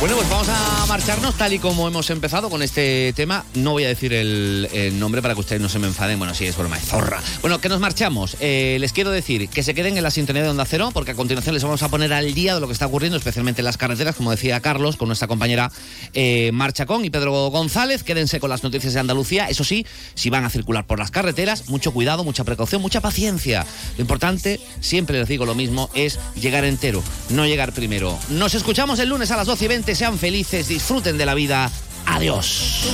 [0.00, 3.44] Bueno, pues vamos a marcharnos tal y como hemos empezado con este tema.
[3.54, 6.20] No voy a decir el, nombre para que ustedes no se me enfaden.
[6.20, 7.20] Bueno, sí, es broma, es zorra.
[7.40, 8.36] Bueno, que nos marchamos.
[8.38, 11.14] Eh, les quiero decir que se queden en la sintonía de Onda Cero, porque a
[11.16, 13.76] continuación les vamos a poner al día de lo que está ocurriendo, especialmente en las
[13.76, 15.72] carreteras, como decía Carlos, con nuestra compañera
[16.14, 18.04] eh, Marchacón y Pedro González.
[18.04, 19.48] Quédense con las noticias de Andalucía.
[19.48, 19.84] Eso sí,
[20.14, 23.66] si van a circular por las carreteras, mucho cuidado, mucha precaución, mucha paciencia.
[23.96, 28.16] Lo importante, siempre les digo lo mismo, es llegar entero, no llegar primero.
[28.28, 29.87] Nos escuchamos el lunes a las 12 y 20.
[29.94, 31.70] Sean felices, disfruten de la vida.
[32.06, 32.84] Adiós.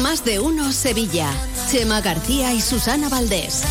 [0.00, 1.32] Más de uno Sevilla.
[1.70, 3.62] Chema García y Susana Valdés.